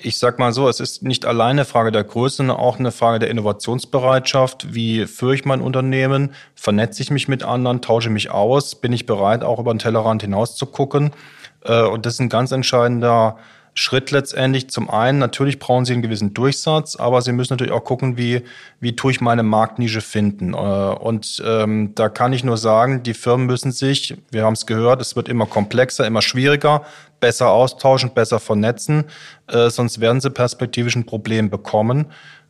[0.00, 2.92] ich sag mal so, es ist nicht alleine eine Frage der Größe, sondern auch eine
[2.92, 4.72] Frage der Innovationsbereitschaft.
[4.72, 6.34] Wie führe ich mein Unternehmen?
[6.54, 7.82] Vernetze ich mich mit anderen?
[7.82, 8.76] Tausche mich aus?
[8.76, 11.10] Bin ich bereit, auch über den Tellerrand hinaus zu gucken?
[11.64, 13.38] Äh, und das ist ein ganz entscheidender
[13.78, 14.68] Schritt letztendlich.
[14.70, 18.42] Zum einen, natürlich brauchen Sie einen gewissen Durchsatz, aber Sie müssen natürlich auch gucken, wie,
[18.80, 20.52] wie tue ich meine Marktnische finden.
[20.52, 24.66] Äh, und ähm, da kann ich nur sagen, die Firmen müssen sich, wir haben es
[24.66, 26.82] gehört, es wird immer komplexer, immer schwieriger,
[27.20, 29.04] besser austauschen, besser vernetzen,
[29.46, 32.06] äh, sonst werden sie perspektivisch ein Problem bekommen.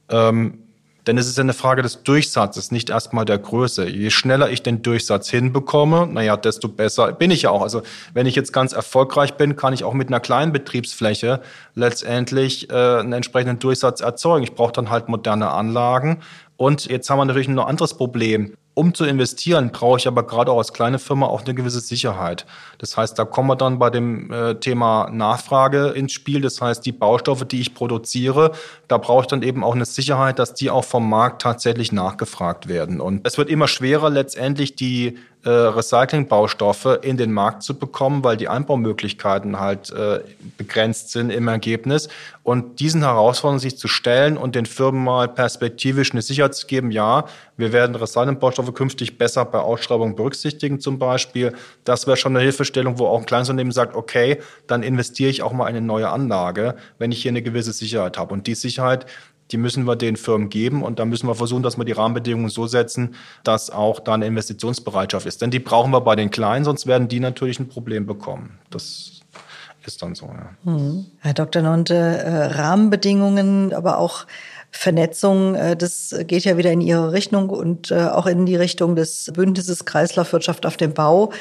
[0.09, 0.61] Ähm,
[1.09, 3.89] denn es ist ja eine Frage des Durchsatzes, nicht erstmal der Größe.
[3.89, 7.63] Je schneller ich den Durchsatz hinbekomme, naja, desto besser bin ich ja auch.
[7.63, 7.81] Also
[8.13, 11.41] wenn ich jetzt ganz erfolgreich bin, kann ich auch mit einer kleinen Betriebsfläche
[11.75, 14.45] letztendlich äh, einen entsprechenden Durchsatz erzeugen.
[14.45, 16.21] Ich brauche dann halt moderne Anlagen.
[16.59, 18.53] Und jetzt haben wir natürlich noch ein anderes Problem.
[18.79, 22.47] Um zu investieren, brauche ich aber gerade auch als kleine Firma auch eine gewisse Sicherheit.
[22.79, 26.41] Das heißt, da kommen wir dann bei dem äh, Thema Nachfrage ins Spiel.
[26.41, 28.53] Das heißt, die Baustoffe, die ich produziere,
[28.87, 32.69] da brauche ich dann eben auch eine Sicherheit, dass die auch vom Markt tatsächlich nachgefragt
[32.69, 33.01] werden.
[33.01, 38.37] Und es wird immer schwerer, letztendlich die äh, Recyclingbaustoffe in den Markt zu bekommen, weil
[38.37, 40.21] die Einbaumöglichkeiten halt äh,
[40.57, 42.09] begrenzt sind im Ergebnis.
[42.43, 46.91] Und diesen Herausforderungen sich zu stellen und den Firmen mal perspektivisch eine Sicherheit zu geben,
[46.91, 47.27] ja,
[47.57, 51.53] wir werden Recyclingbaustoffe künftig besser bei Ausschreibungen berücksichtigen zum Beispiel.
[51.85, 55.43] Das wäre schon eine Hilfestellung, wo auch ein kleines Unternehmen sagt, okay, dann investiere ich
[55.43, 58.35] auch mal in eine neue Anlage, wenn ich hier eine gewisse Sicherheit habe.
[58.35, 59.07] Und die Sicherheit,
[59.51, 62.51] die müssen wir den Firmen geben und da müssen wir versuchen, dass wir die Rahmenbedingungen
[62.51, 65.43] so setzen, dass auch da eine Investitionsbereitschaft ist.
[65.43, 68.59] Denn die brauchen wir bei den Kleinen, sonst werden die natürlich ein Problem bekommen.
[68.71, 69.23] Das
[69.87, 70.27] ist dann so.
[70.27, 70.51] Ja.
[70.65, 71.07] Hm.
[71.21, 71.63] Herr Dr.
[71.63, 74.27] Nonte, äh, Rahmenbedingungen, aber auch
[74.71, 78.97] Vernetzung, äh, das geht ja wieder in Ihre Richtung und äh, auch in die Richtung
[78.97, 81.33] des Bündnisses Kreislaufwirtschaft auf dem Bau.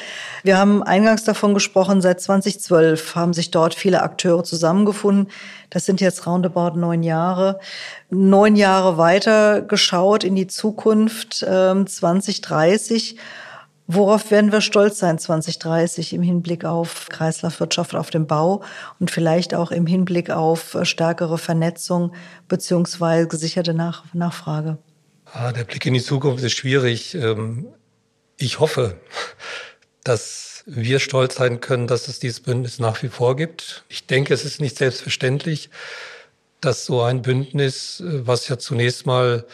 [0.42, 5.30] Wir haben eingangs davon gesprochen, seit 2012 haben sich dort viele Akteure zusammengefunden.
[5.70, 7.60] Das sind jetzt roundabout neun Jahre.
[8.10, 13.12] Neun Jahre weiter geschaut in die Zukunft, 2030.
[13.12, 13.18] Ähm,
[13.90, 18.62] Worauf werden wir stolz sein 2030 im Hinblick auf Kreislaufwirtschaft auf dem Bau
[19.00, 22.12] und vielleicht auch im Hinblick auf stärkere Vernetzung
[22.48, 24.76] beziehungsweise gesicherte Nach Nachfrage?
[25.24, 27.14] Ah, der Blick in die Zukunft ist schwierig.
[27.14, 27.68] Ähm,
[28.36, 29.00] ich hoffe,
[30.04, 33.84] dass wir stolz sein können, dass es dieses Bündnis nach wie vor gibt.
[33.88, 35.70] Ich denke, es ist nicht selbstverständlich,
[36.60, 39.46] dass so ein Bündnis, äh, was ja zunächst mal,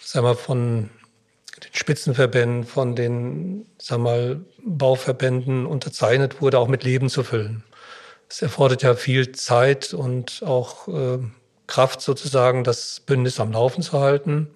[0.00, 0.88] sagen wir, von
[1.62, 7.64] den Spitzenverbänden, von den, sag mal, Bauverbänden unterzeichnet wurde, auch mit Leben zu füllen.
[8.28, 11.18] Es erfordert ja viel Zeit und auch äh,
[11.66, 14.48] Kraft sozusagen, das Bündnis am Laufen zu halten.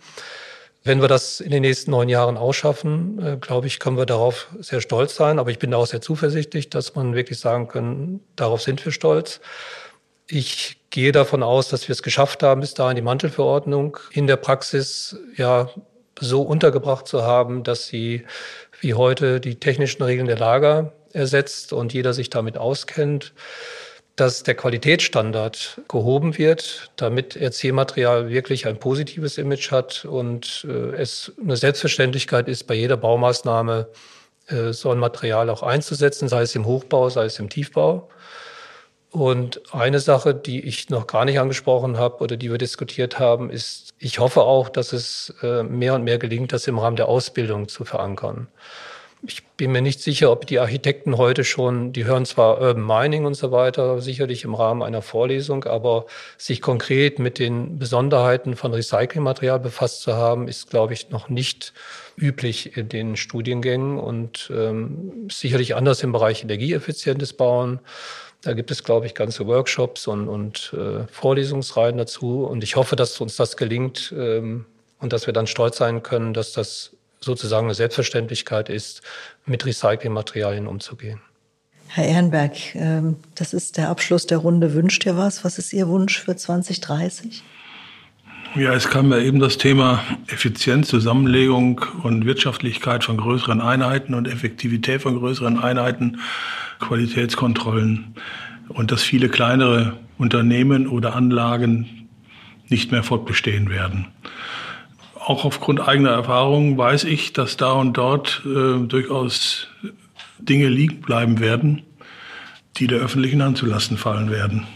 [0.82, 4.48] Wenn wir das in den nächsten neun Jahren ausschaffen, äh, glaube ich, können wir darauf
[4.60, 5.38] sehr stolz sein.
[5.38, 9.40] Aber ich bin auch sehr zuversichtlich, dass man wirklich sagen können, darauf sind wir stolz.
[10.26, 14.36] Ich gehe davon aus, dass wir es geschafft haben, bis dahin die Mantelverordnung in der
[14.36, 15.68] Praxis ja
[16.18, 18.24] so untergebracht zu haben, dass sie
[18.80, 23.32] wie heute die technischen Regeln der Lager ersetzt und jeder sich damit auskennt
[24.20, 31.32] dass der Qualitätsstandard gehoben wird, damit RC-Material wirklich ein positives Image hat und äh, es
[31.42, 33.88] eine Selbstverständlichkeit ist, bei jeder Baumaßnahme
[34.48, 38.10] äh, so ein Material auch einzusetzen, sei es im Hochbau, sei es im Tiefbau.
[39.10, 43.50] Und eine Sache, die ich noch gar nicht angesprochen habe oder die wir diskutiert haben,
[43.50, 47.08] ist, ich hoffe auch, dass es äh, mehr und mehr gelingt, das im Rahmen der
[47.08, 48.48] Ausbildung zu verankern.
[49.22, 53.26] Ich bin mir nicht sicher, ob die Architekten heute schon, die hören zwar Urban Mining
[53.26, 56.06] und so weiter, sicherlich im Rahmen einer Vorlesung, aber
[56.38, 61.74] sich konkret mit den Besonderheiten von Recyclingmaterial befasst zu haben, ist, glaube ich, noch nicht
[62.16, 67.80] üblich in den Studiengängen und ähm, sicherlich anders im Bereich energieeffizientes Bauen.
[68.40, 72.44] Da gibt es, glaube ich, ganze Workshops und, und äh, Vorlesungsreihen dazu.
[72.44, 74.64] Und ich hoffe, dass uns das gelingt ähm,
[74.98, 79.02] und dass wir dann stolz sein können, dass das sozusagen eine Selbstverständlichkeit ist,
[79.46, 81.20] mit Recyclingmaterialien umzugehen.
[81.88, 84.74] Herr Ehrenberg, ähm, das ist der Abschluss der Runde.
[84.74, 85.44] Wünscht ihr was?
[85.44, 87.42] Was ist Ihr Wunsch für 2030?
[88.54, 94.26] Ja, es kam ja eben das Thema Effizienz, Zusammenlegung und Wirtschaftlichkeit von größeren Einheiten und
[94.26, 96.20] Effektivität von größeren Einheiten,
[96.80, 98.14] Qualitätskontrollen
[98.68, 102.08] und dass viele kleinere Unternehmen oder Anlagen
[102.68, 104.06] nicht mehr fortbestehen werden
[105.30, 109.68] auch aufgrund eigener Erfahrungen weiß ich, dass da und dort äh, durchaus
[110.40, 111.82] Dinge liegen bleiben werden,
[112.78, 114.66] die der öffentlichen Hand zulasten fallen werden.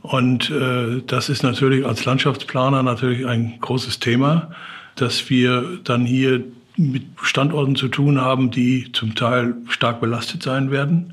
[0.00, 4.52] Und äh, das ist natürlich als Landschaftsplaner natürlich ein großes Thema,
[4.96, 6.42] dass wir dann hier
[6.78, 11.12] mit Standorten zu tun haben, die zum Teil stark belastet sein werden,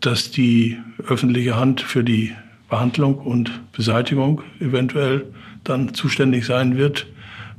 [0.00, 2.32] dass die öffentliche Hand für die
[2.70, 5.26] Behandlung und Beseitigung eventuell
[5.64, 7.06] dann zuständig sein wird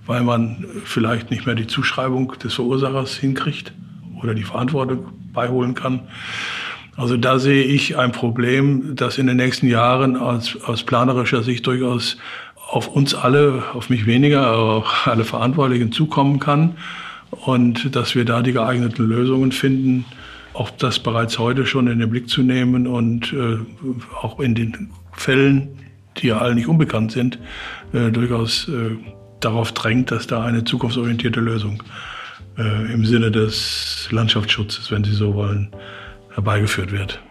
[0.07, 3.73] weil man vielleicht nicht mehr die Zuschreibung des Verursachers hinkriegt
[4.21, 6.01] oder die Verantwortung beiholen kann.
[6.95, 11.67] Also da sehe ich ein Problem, das in den nächsten Jahren aus, aus planerischer Sicht
[11.67, 12.17] durchaus
[12.55, 16.75] auf uns alle, auf mich weniger, aber auch alle Verantwortlichen zukommen kann
[17.29, 20.05] und dass wir da die geeigneten Lösungen finden,
[20.53, 23.57] auch das bereits heute schon in den Blick zu nehmen und äh,
[24.21, 25.69] auch in den Fällen,
[26.17, 27.37] die ja alle nicht unbekannt sind,
[27.93, 28.97] äh, durchaus äh,
[29.39, 31.83] darauf drängt, dass da eine zukunftsorientierte Lösung
[32.57, 35.71] äh, im Sinne des Landschaftsschutzes, wenn Sie so wollen,
[36.33, 37.21] herbeigeführt wird.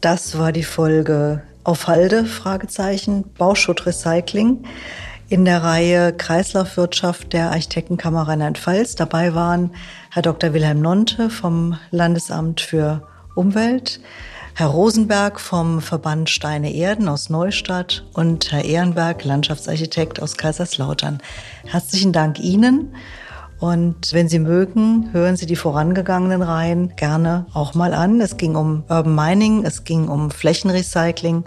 [0.00, 4.64] Das war die Folge auf Halde, Fragezeichen, Bauschutt Recycling
[5.28, 8.94] in der Reihe Kreislaufwirtschaft der Architektenkammer Rheinland-Pfalz.
[8.94, 9.72] Dabei waren
[10.12, 10.52] Herr Dr.
[10.52, 13.02] Wilhelm Nonte vom Landesamt für
[13.34, 14.00] Umwelt,
[14.58, 21.18] Herr Rosenberg vom Verband Steine Erden aus Neustadt und Herr Ehrenberg, Landschaftsarchitekt aus Kaiserslautern.
[21.66, 22.94] Herzlichen Dank Ihnen.
[23.58, 28.18] Und wenn Sie mögen, hören Sie die vorangegangenen Reihen gerne auch mal an.
[28.22, 31.44] Es ging um Urban Mining, es ging um Flächenrecycling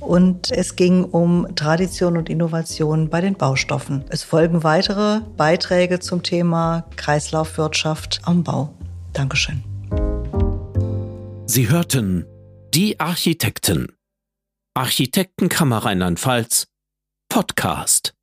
[0.00, 4.02] und es ging um Tradition und Innovation bei den Baustoffen.
[4.08, 8.70] Es folgen weitere Beiträge zum Thema Kreislaufwirtschaft am Bau.
[9.12, 9.62] Dankeschön.
[11.44, 12.24] Sie hörten
[12.76, 13.96] die Architekten.
[14.74, 16.66] Architektenkammer Rheinland-Pfalz.
[17.30, 18.15] Podcast.